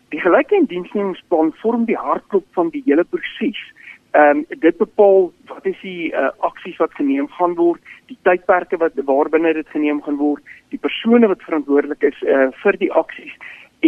Die 0.08 0.20
gelyke 0.20 0.56
en 0.56 0.66
diensnemingsplan 0.66 1.52
vorm 1.62 1.84
die 1.84 1.96
hartklop 1.96 2.46
van 2.52 2.68
die 2.68 2.82
hele 2.84 3.04
proses. 3.04 3.60
Ehm 4.12 4.36
um, 4.36 4.46
dit 4.48 4.76
bepaal 4.76 5.32
wat 5.46 5.66
is 5.66 5.80
die 5.80 6.12
uh, 6.12 6.28
aksies 6.38 6.76
wat 6.76 6.92
geneem 6.92 7.28
gaan 7.28 7.54
word, 7.54 7.80
die 8.06 8.18
tydperke 8.22 8.76
wat 8.76 8.92
waarbinne 8.94 9.52
dit 9.52 9.68
geneem 9.68 10.02
gaan 10.02 10.16
word, 10.16 10.42
die 10.68 10.78
persone 10.78 11.26
wat 11.28 11.42
verantwoordelik 11.42 12.02
is 12.02 12.22
uh, 12.22 12.48
vir 12.62 12.76
die 12.76 12.92
aksies 12.92 13.32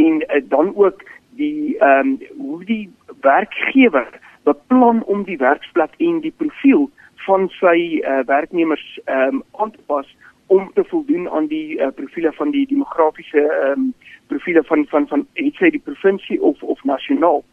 en 0.03 0.23
uh, 0.23 0.43
dan 0.49 0.73
ook 0.77 1.03
die 1.41 1.79
ehm 1.79 2.07
um, 2.07 2.19
hoe 2.37 2.65
die 2.65 2.91
werkgewer 3.21 4.09
beplan 4.43 5.03
om 5.05 5.25
die 5.25 5.37
werksplek 5.37 5.95
en 5.97 6.21
die 6.21 6.35
profiel 6.37 6.91
van 7.27 7.49
sy 7.61 8.01
uh, 8.01 8.21
werknemers 8.27 8.87
ehm 9.05 9.35
um, 9.35 9.43
aan 9.63 9.71
te 9.71 9.83
pas 9.87 10.17
om 10.47 10.71
te 10.75 10.85
voldoen 10.85 11.29
aan 11.31 11.47
die 11.47 11.79
uh, 11.79 11.89
profile 11.95 12.33
van 12.33 12.51
die 12.51 12.67
demografiese 12.67 13.43
ehm 13.43 13.81
um, 13.81 13.95
profile 14.27 14.63
van 14.65 14.87
van 14.89 15.07
van 15.09 15.27
het 15.33 15.55
sy 15.55 15.71
die 15.71 15.85
provinsie 15.85 16.43
of 16.43 16.63
of 16.63 16.85
nasionaal. 16.85 17.45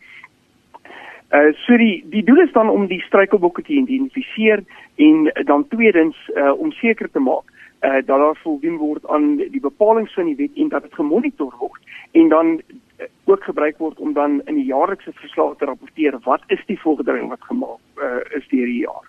Uh 1.33 1.51
so 1.65 1.77
die 1.77 2.03
die 2.09 2.23
doel 2.23 2.41
is 2.43 2.51
dan 2.51 2.69
om 2.69 2.87
die 2.87 3.01
struikelblokke 3.01 3.61
te 3.61 3.73
identifiseer 3.73 4.63
en 4.95 5.31
dan 5.51 5.67
tweedens 5.67 6.17
uh 6.35 6.53
om 6.59 6.71
seker 6.71 7.11
te 7.11 7.19
maak 7.19 7.54
uh 7.85 8.01
dat 8.09 8.19
daar 8.23 8.39
voldoen 8.43 8.77
word 8.77 9.07
aan 9.07 9.37
die 9.37 9.61
bepalinge 9.61 10.11
van 10.15 10.25
die 10.31 10.35
wet 10.35 10.61
en 10.63 10.69
dat 10.73 10.87
dit 10.87 10.93
gemonitor 10.93 11.53
word 11.59 11.81
en 12.11 12.29
dan 12.29 12.47
uh, 12.55 13.07
ook 13.23 13.43
gebruik 13.43 13.77
word 13.77 13.99
om 13.99 14.13
dan 14.13 14.41
in 14.45 14.55
die 14.55 14.69
jaarlikse 14.69 15.11
verslag 15.13 15.57
te 15.57 15.65
rapporteer 15.65 16.19
wat 16.23 16.41
is 16.47 16.63
die 16.65 16.79
vordering 16.79 17.29
wat 17.29 17.43
gemaak 17.49 17.81
uh, 17.97 18.37
is 18.37 18.47
deur 18.49 18.65
die 18.65 18.81
jaar. 18.85 19.05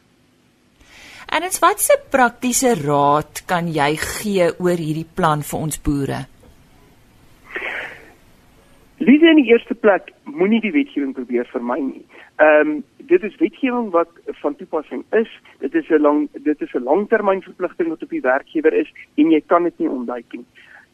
En 1.26 1.42
dit's 1.42 1.58
wat 1.58 1.80
se 1.82 1.96
praktiese 2.10 2.74
raad 2.78 3.42
kan 3.50 3.68
jy 3.72 3.90
gee 3.98 4.46
oor 4.62 4.78
hierdie 4.78 5.08
plan 5.18 5.42
vir 5.42 5.58
ons 5.58 5.80
boere? 5.82 6.20
Liewe 9.02 9.32
in 9.34 9.40
die 9.42 9.50
eerste 9.50 9.74
plek 9.74 10.12
moenie 10.24 10.60
die 10.62 10.72
wetgewing 10.72 11.12
probeer 11.14 11.48
vermy 11.52 11.80
nie. 11.82 12.04
Ehm 12.36 12.68
um, 12.68 12.84
dit 12.96 13.22
is 13.22 13.36
wetgewing 13.36 13.90
wat 13.90 14.08
van 14.24 14.56
toepassing 14.56 15.04
is. 15.10 15.40
Dit 15.58 15.74
is 15.74 15.88
'n 15.88 16.00
lang 16.00 16.28
dit 16.32 16.60
is 16.60 16.72
'n 16.72 16.82
langtermynverpligting 16.82 17.88
wat 17.88 18.02
op 18.02 18.10
die 18.10 18.20
werkgewer 18.20 18.72
is 18.72 18.92
en 19.14 19.30
jy 19.30 19.42
kan 19.46 19.62
dit 19.62 19.78
nie 19.78 19.88
ontduik 19.88 20.32
nie. 20.32 20.44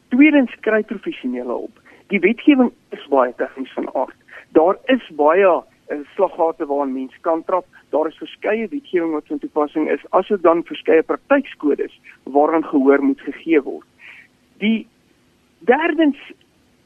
Tweedens 0.07 0.55
kry 0.59 0.83
professionele 0.83 1.47
hulp. 1.47 1.79
Die 2.07 2.19
wetgewing 2.19 2.71
is 2.89 3.07
baie 3.09 3.33
tegnies 3.35 3.73
van 3.73 3.95
aard. 3.95 4.15
Daar 4.49 4.77
is 4.85 5.09
baie 5.15 5.47
uh, 5.47 5.97
slaggate 6.15 6.65
waaraan 6.65 6.93
mense 6.93 7.19
kan 7.21 7.43
trap. 7.43 7.65
Daar 7.89 8.07
is 8.07 8.17
verskeie 8.17 8.67
wetgewing 8.67 9.11
wat 9.11 9.27
van 9.27 9.39
toepassing 9.39 9.89
is, 9.89 10.05
asook 10.09 10.41
dan 10.41 10.63
verskeie 10.63 11.03
praktykskodes 11.03 11.99
waaraan 12.23 12.65
gehoor 12.65 13.03
moet 13.03 13.21
gegee 13.21 13.61
word. 13.61 13.87
Die 14.57 14.87
derdens 15.59 16.17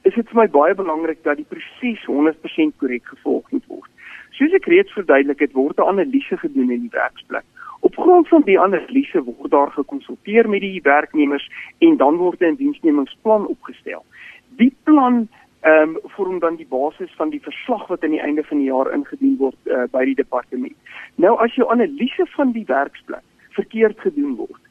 is 0.01 0.13
dit 0.13 0.29
vir 0.29 0.41
my 0.41 0.47
baie 0.47 0.75
belangrik 0.75 1.23
dat 1.23 1.37
die 1.37 1.45
proses 1.49 2.05
100% 2.05 2.77
korrek 2.77 3.05
gevolg 3.05 3.51
moet 3.51 3.65
word. 3.67 3.91
Soos 4.37 4.53
ek 4.53 4.67
reeds 4.69 4.93
verduidelik 4.93 5.39
het, 5.41 5.53
word 5.57 5.79
'n 5.79 5.89
analise 5.89 6.37
gedoen 6.37 6.71
in 6.71 6.81
die 6.85 6.93
werksplek. 6.93 7.45
Op 7.81 7.95
grond 7.97 8.27
van 8.27 8.41
die 8.45 8.59
analise 8.59 9.23
word 9.23 9.51
daar 9.51 9.71
gekonsulteer 9.71 10.49
met 10.49 10.61
die 10.61 10.81
werknemers 10.81 11.49
en 11.79 11.97
dan 11.97 12.15
word 12.15 12.41
'n 12.41 12.55
diensnemingsplan 12.55 13.47
opgestel. 13.47 14.05
Die 14.57 14.75
plan 14.83 15.27
ehm 15.61 15.89
um, 15.89 15.97
vorm 16.03 16.39
dan 16.39 16.55
die 16.55 16.67
basis 16.69 17.11
van 17.15 17.29
die 17.29 17.41
verslag 17.41 17.87
wat 17.87 18.03
aan 18.03 18.13
die 18.13 18.21
einde 18.21 18.43
van 18.43 18.57
die 18.57 18.67
jaar 18.67 18.93
ingedien 18.93 19.37
word 19.37 19.57
uh, 19.65 19.83
by 19.91 20.05
die 20.05 20.15
departement. 20.15 20.75
Nou 21.15 21.37
as 21.37 21.55
jou 21.55 21.69
analise 21.69 22.25
van 22.25 22.51
die 22.51 22.65
werksplek 22.65 23.25
verkeerd 23.49 23.99
gedoen 23.99 24.35
word, 24.35 24.61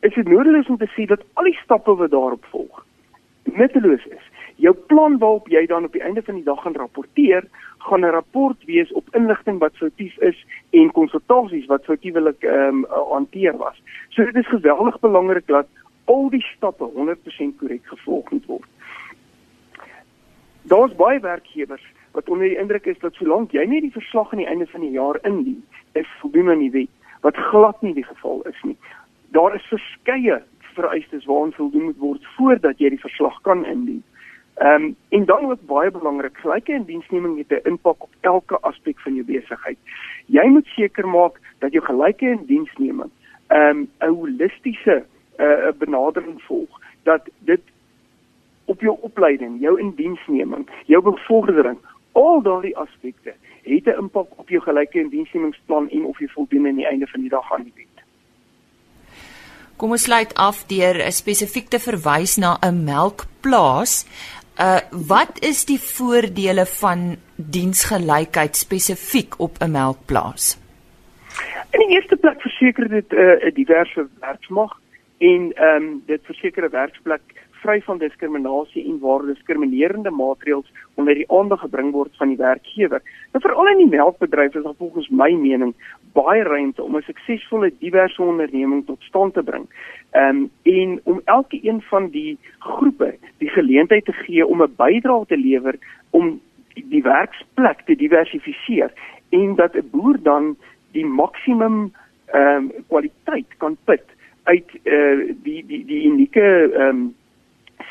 is 0.00 0.14
dit 0.14 0.28
nodig 0.28 0.68
om 0.68 0.76
te 0.76 0.90
sê 0.96 1.06
dat 1.06 1.24
al 1.32 1.44
die 1.44 1.58
stappe 1.62 1.96
wat 1.96 2.10
daarop 2.10 2.44
volg 2.44 2.84
nutteloos 3.44 4.04
is 4.06 4.24
jou 4.56 4.74
plan 4.86 5.18
waarop 5.18 5.48
jy 5.48 5.66
dan 5.66 5.84
op 5.84 5.92
die 5.92 6.02
einde 6.02 6.22
van 6.22 6.34
die 6.34 6.44
dag 6.44 6.62
gaan 6.62 6.76
rapporteer, 6.76 7.44
gaan 7.78 8.00
'n 8.00 8.10
rapport 8.10 8.64
wees 8.64 8.92
op 8.92 9.14
inligting 9.14 9.58
wat 9.58 9.76
foutief 9.76 10.18
is 10.18 10.46
en 10.70 10.92
konsultasies 10.92 11.66
wat 11.66 11.84
foutiewelik 11.84 12.42
ehm 12.42 12.84
um, 12.84 12.86
hanteer 12.88 13.56
was. 13.56 13.82
So 14.08 14.24
dit 14.24 14.36
is 14.36 14.48
geweldig 14.48 15.00
belangrik 15.00 15.46
dat 15.46 15.66
al 16.04 16.30
die 16.30 16.44
stappe 16.56 16.84
100% 16.84 17.56
korrek 17.58 17.86
gevolg 17.86 18.30
moet 18.30 18.46
word. 18.46 18.68
Daar's 20.62 20.94
baie 20.94 21.20
werkgewers 21.20 21.84
wat 22.10 22.28
onder 22.28 22.48
die 22.48 22.58
indruk 22.58 22.86
is 22.86 22.98
dat 22.98 23.14
solank 23.14 23.52
jy 23.52 23.64
nie 23.66 23.80
die 23.80 23.92
verslag 23.92 24.32
aan 24.32 24.38
die 24.38 24.46
einde 24.48 24.66
van 24.66 24.80
die 24.80 24.90
jaar 24.90 25.18
indien, 25.22 25.64
is 25.92 26.08
voldoen 26.20 26.50
aan 26.50 26.58
die 26.58 26.70
wet, 26.70 26.90
wat 27.20 27.36
glad 27.36 27.82
nie 27.82 27.94
die 27.94 28.04
geval 28.04 28.42
is 28.48 28.62
nie. 28.62 28.76
Daar 29.28 29.54
is 29.54 29.66
verskeie 29.68 30.42
vereistes 30.74 31.24
waaraan 31.24 31.52
voldoen 31.52 31.84
moet 31.84 31.98
word 31.98 32.26
voordat 32.36 32.78
jy 32.78 32.88
die 32.94 33.02
verslag 33.02 33.40
kan 33.42 33.64
indien. 33.66 34.02
Ehm 34.54 34.82
um, 34.82 34.96
en 35.08 35.24
dan 35.24 35.50
ook 35.50 35.66
baie 35.66 35.90
belangrik, 35.90 36.36
gelyke 36.36 36.72
indiensneming 36.72 37.38
het 37.38 37.50
'n 37.50 37.68
impak 37.68 38.02
op 38.02 38.12
elke 38.20 38.58
aspek 38.60 39.00
van 39.00 39.14
jou 39.14 39.26
besigheid. 39.26 39.78
Jy 40.26 40.46
moet 40.46 40.66
seker 40.66 41.08
maak 41.08 41.40
dat 41.58 41.72
jou 41.72 41.84
gelyke 41.84 42.30
indiensneming 42.30 43.10
ehm 43.46 43.68
um, 43.68 43.90
'n 44.00 44.14
holistiese 44.14 45.04
uh, 45.38 45.68
benadering 45.78 46.42
volg 46.42 46.80
dat 47.02 47.28
dit 47.38 47.60
op 48.64 48.80
jou 48.80 48.96
opleiding, 49.00 49.60
jou 49.60 49.80
indiensneming, 49.80 50.70
jou 50.86 51.02
bevordering, 51.02 51.78
al 52.12 52.42
daardie 52.42 52.76
aspekte 52.76 53.34
het 53.62 53.84
'n 53.86 53.98
impak 53.98 54.26
op 54.36 54.48
jou 54.48 54.62
gelyke 54.62 54.98
indiensnemingsplan 54.98 55.90
en 55.90 56.04
of 56.04 56.18
jy 56.18 56.28
voldoen 56.28 56.66
aan 56.66 56.74
die 56.74 56.86
einde 56.86 57.06
van 57.06 57.20
die 57.20 57.30
dag 57.30 57.52
aan 57.52 57.62
die 57.62 57.72
wet. 57.74 58.04
Kom 59.76 59.90
ons 59.90 60.02
sluit 60.02 60.34
af 60.34 60.66
deur 60.66 61.12
spesifiek 61.12 61.68
te 61.68 61.78
verwys 61.78 62.36
na 62.36 62.58
'n 62.60 62.84
melkplaas. 62.84 64.06
Uh 64.58 64.78
wat 65.06 65.40
is 65.42 65.64
die 65.66 65.80
voordele 65.80 66.66
van 66.66 67.16
diensgelykheid 67.36 68.56
spesifiek 68.56 69.34
op 69.38 69.58
'n 69.58 69.70
melkplaas? 69.70 70.58
In 71.70 71.80
die 71.80 71.96
eerste 71.96 72.16
plek 72.16 72.40
verseker 72.40 72.88
dit 72.88 73.12
'n 73.12 73.16
uh, 73.16 73.54
diverse 73.54 74.06
werksmag 74.20 74.78
en 75.18 75.52
ehm 75.54 75.82
um, 75.82 76.02
dit 76.06 76.20
verseker 76.24 76.64
'n 76.64 76.70
werksplek 76.70 77.22
vry 77.64 77.80
van 77.86 77.98
diskriminasie 77.98 78.84
en 78.84 78.98
waar 79.00 79.24
diskriminerende 79.26 80.10
maatreëls 80.10 80.68
onder 81.00 81.16
die 81.18 81.26
aandag 81.32 81.64
gebring 81.64 81.92
word 81.92 82.12
van 82.20 82.32
die 82.32 82.40
werkgewer. 82.40 83.02
Nou 83.32 83.42
veral 83.44 83.70
in 83.72 83.82
die 83.84 83.92
melkbedryf 83.96 84.54
is 84.54 84.66
daar 84.66 84.76
volgens 84.78 85.08
my 85.08 85.30
mening 85.40 85.72
baie 86.16 86.42
ruimte 86.46 86.82
om 86.82 86.96
'n 86.96 87.08
suksesvolle 87.08 87.72
diverse 87.78 88.22
onderneming 88.22 88.86
tot 88.86 89.02
stand 89.02 89.34
te 89.34 89.42
bring. 89.42 89.66
Ehm 90.12 90.44
um, 90.44 90.50
en 90.62 91.00
om 91.04 91.20
elke 91.24 91.58
een 91.62 91.82
van 91.82 92.08
die 92.10 92.38
groepe 92.58 93.14
die 93.38 93.48
geleentheid 93.48 94.04
te 94.04 94.12
gee 94.12 94.46
om 94.46 94.62
'n 94.62 94.74
bydrae 94.76 95.26
te 95.26 95.36
lewer 95.36 95.78
om 96.10 96.40
die 96.74 97.02
werksplek 97.02 97.80
te 97.86 97.96
diversifiseer 97.96 98.92
en 99.30 99.54
dat 99.54 99.74
'n 99.74 99.88
boer 99.90 100.18
dan 100.22 100.56
die 100.92 101.06
maksimum 101.06 101.92
ehm 102.26 102.56
um, 102.56 102.72
kwaliteit 102.88 103.50
kan 103.56 103.76
put 103.84 104.04
uit 104.44 104.70
eh 104.82 104.92
uh, 104.92 105.34
die 105.42 105.66
die 105.66 105.84
die 105.84 106.04
unieke 106.06 106.72
ehm 106.72 106.88
um, 106.88 107.14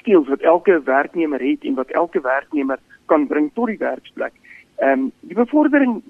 skills 0.03 0.27
wat 0.27 0.43
elke 0.43 0.81
werknemer 0.83 1.39
het 1.39 1.63
en 1.63 1.79
wat 1.79 1.95
elke 1.95 2.21
werknemer 2.21 2.79
kan 3.05 3.27
bring 3.27 3.51
tot 3.53 3.71
die 3.71 3.79
werksplek. 3.79 4.35
Ehm 4.77 4.99
um, 4.99 5.11
die 5.19 5.35
bevordering 5.35 6.01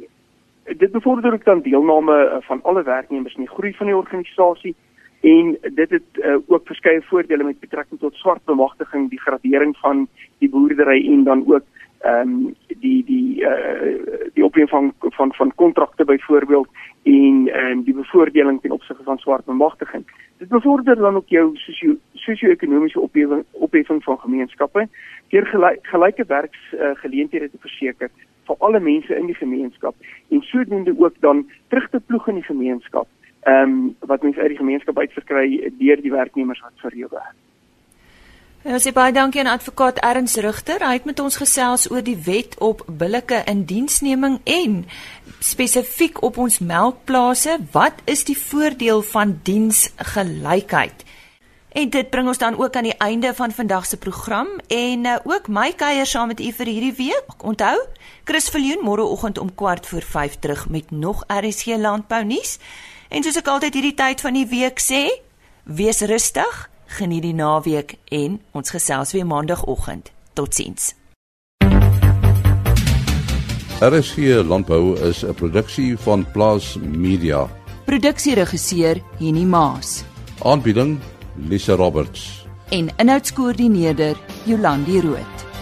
dit 0.64 0.92
bevorder 0.92 1.34
ook 1.34 1.46
dan 1.46 1.62
deelname 1.62 2.16
eh, 2.26 2.38
van 2.42 2.64
alle 2.64 2.84
werknemers 2.84 3.36
in 3.36 3.46
die 3.46 3.56
groei 3.56 3.74
van 3.74 3.86
die 3.86 3.96
organisasie 3.96 4.76
en 5.22 5.58
dit 5.76 5.90
het 5.90 6.10
uh, 6.20 6.36
ook 6.48 6.66
verskeie 6.68 7.02
voordele 7.02 7.44
met 7.44 7.60
betrekking 7.60 8.00
tot 8.00 8.16
swart 8.20 8.44
bemagtiging, 8.46 9.10
die 9.10 9.20
gradering 9.20 9.78
van 9.78 10.08
die 10.44 10.50
boerdery 10.50 10.98
en 11.12 11.24
dan 11.24 11.44
ook 11.48 11.64
ehm 12.04 12.30
um, 12.30 12.56
die 12.68 13.04
die 13.06 13.42
uh, 13.42 14.28
die 14.34 14.44
opneem 14.46 14.68
van 14.68 14.94
van 15.00 15.34
van 15.34 15.56
kontrakte 15.56 16.06
byvoorbeeld 16.06 16.68
en 17.04 17.48
ehm 17.48 17.72
um, 17.72 17.84
die 17.84 17.94
bevoordeling 17.94 18.62
ten 18.62 18.72
opsigte 18.72 19.04
van 19.04 19.18
swart 19.18 19.46
bemagtiging. 19.46 20.04
Dit 20.38 20.48
bevorder 20.48 20.96
dan 20.96 21.16
ook 21.16 21.28
jou 21.28 21.58
sosio-ekonomiese 22.14 23.00
opheffing 23.00 23.44
opheffing 23.52 24.04
van 24.04 24.20
gemeenskappe 24.20 24.88
deur 25.28 25.46
gelyke, 25.46 25.80
gelyke 25.82 26.26
werksgeleenthede 26.28 27.46
uh, 27.46 27.52
te 27.52 27.58
verseker 27.60 28.10
vir 28.48 28.56
alle 28.60 28.80
mense 28.80 29.16
in 29.16 29.26
die 29.26 29.40
gemeenskap 29.40 29.96
en 30.30 30.42
sodoende 30.42 30.96
ook 30.98 31.16
dan 31.20 31.50
terug 31.68 31.90
te 31.90 32.00
ploeg 32.00 32.28
in 32.28 32.36
die 32.42 32.50
gemeenskap. 32.52 33.08
Ehm 33.44 33.70
um, 33.70 33.96
wat 34.00 34.22
mense 34.22 34.40
uit 34.40 34.50
die 34.58 34.62
gemeenskap 34.66 35.00
uitverkry 35.00 35.72
deur 35.80 36.02
die 36.02 36.12
werknemers 36.12 36.62
wat 36.62 36.76
vir 36.84 36.96
jou 36.96 37.10
werk. 37.12 37.36
Ja, 38.64 38.78
ons 38.78 38.86
sê 38.88 38.94
baie 38.96 39.12
dankie 39.12 39.42
aan 39.42 39.50
advokaat 39.52 39.98
Erns 40.08 40.38
Rigter. 40.40 40.80
Hy 40.88 40.94
het 40.96 41.08
met 41.10 41.20
ons 41.20 41.36
gesels 41.36 41.90
oor 41.92 42.00
die 42.00 42.16
wet 42.24 42.54
op 42.64 42.86
billike 42.88 43.42
indiensneming 43.52 44.38
en 44.48 44.78
spesifiek 45.44 46.22
op 46.24 46.40
ons 46.40 46.62
melkplase, 46.64 47.58
wat 47.76 48.00
is 48.08 48.24
die 48.24 48.38
voordeel 48.40 49.04
van 49.10 49.36
diensgelykheid? 49.44 51.04
En 51.76 51.92
dit 51.92 52.10
bring 52.16 52.32
ons 52.32 52.40
dan 52.40 52.56
ook 52.56 52.80
aan 52.80 52.88
die 52.88 52.98
einde 53.04 53.34
van 53.36 53.52
vandag 53.52 53.90
se 53.90 54.00
program 54.00 54.48
en 54.72 55.06
uh, 55.12 55.20
ook 55.28 55.52
my 55.52 55.74
kuier 55.76 56.08
saam 56.08 56.32
met 56.32 56.40
u 56.40 56.56
vir 56.56 56.72
hierdie 56.72 56.96
week. 57.04 57.44
Onthou, 57.44 57.76
Chris 58.24 58.48
Viljoen 58.48 58.88
môreoggend 58.88 59.44
om 59.44 59.52
kwart 59.52 59.92
voor 59.92 60.08
5 60.08 60.40
terug 60.40 60.70
met 60.70 60.92
nog 60.92 61.28
RSG 61.28 61.76
landbou 61.84 62.24
nuus. 62.24 62.62
En 63.12 63.28
soos 63.28 63.44
ek 63.44 63.52
altyd 63.58 63.76
hierdie 63.76 63.98
tyd 64.00 64.24
van 64.24 64.40
die 64.40 64.48
week 64.48 64.80
sê, 64.80 65.10
wees 65.68 66.00
rustig 66.08 66.70
geniet 66.86 67.22
die 67.22 67.34
naweek 67.34 67.98
en 68.06 68.42
ons 68.52 68.70
gesels 68.70 69.12
weer 69.12 69.26
maandagooggend. 69.26 70.12
Totsiens. 70.34 70.94
RSG 73.84 74.18
Landbou 74.48 74.96
is 75.00 75.24
'n 75.24 75.34
produksie 75.34 75.98
van 75.98 76.26
Plaas 76.32 76.78
Media. 76.80 77.50
Produksieregisseur 77.86 79.02
Henny 79.20 79.44
Maas. 79.44 80.04
Aanbieding 80.42 81.00
Lisa 81.36 81.76
Roberts. 81.76 82.46
En 82.70 82.90
inhoudskoördineerder 82.98 84.16
Jolandi 84.44 85.02
Root. 85.02 85.53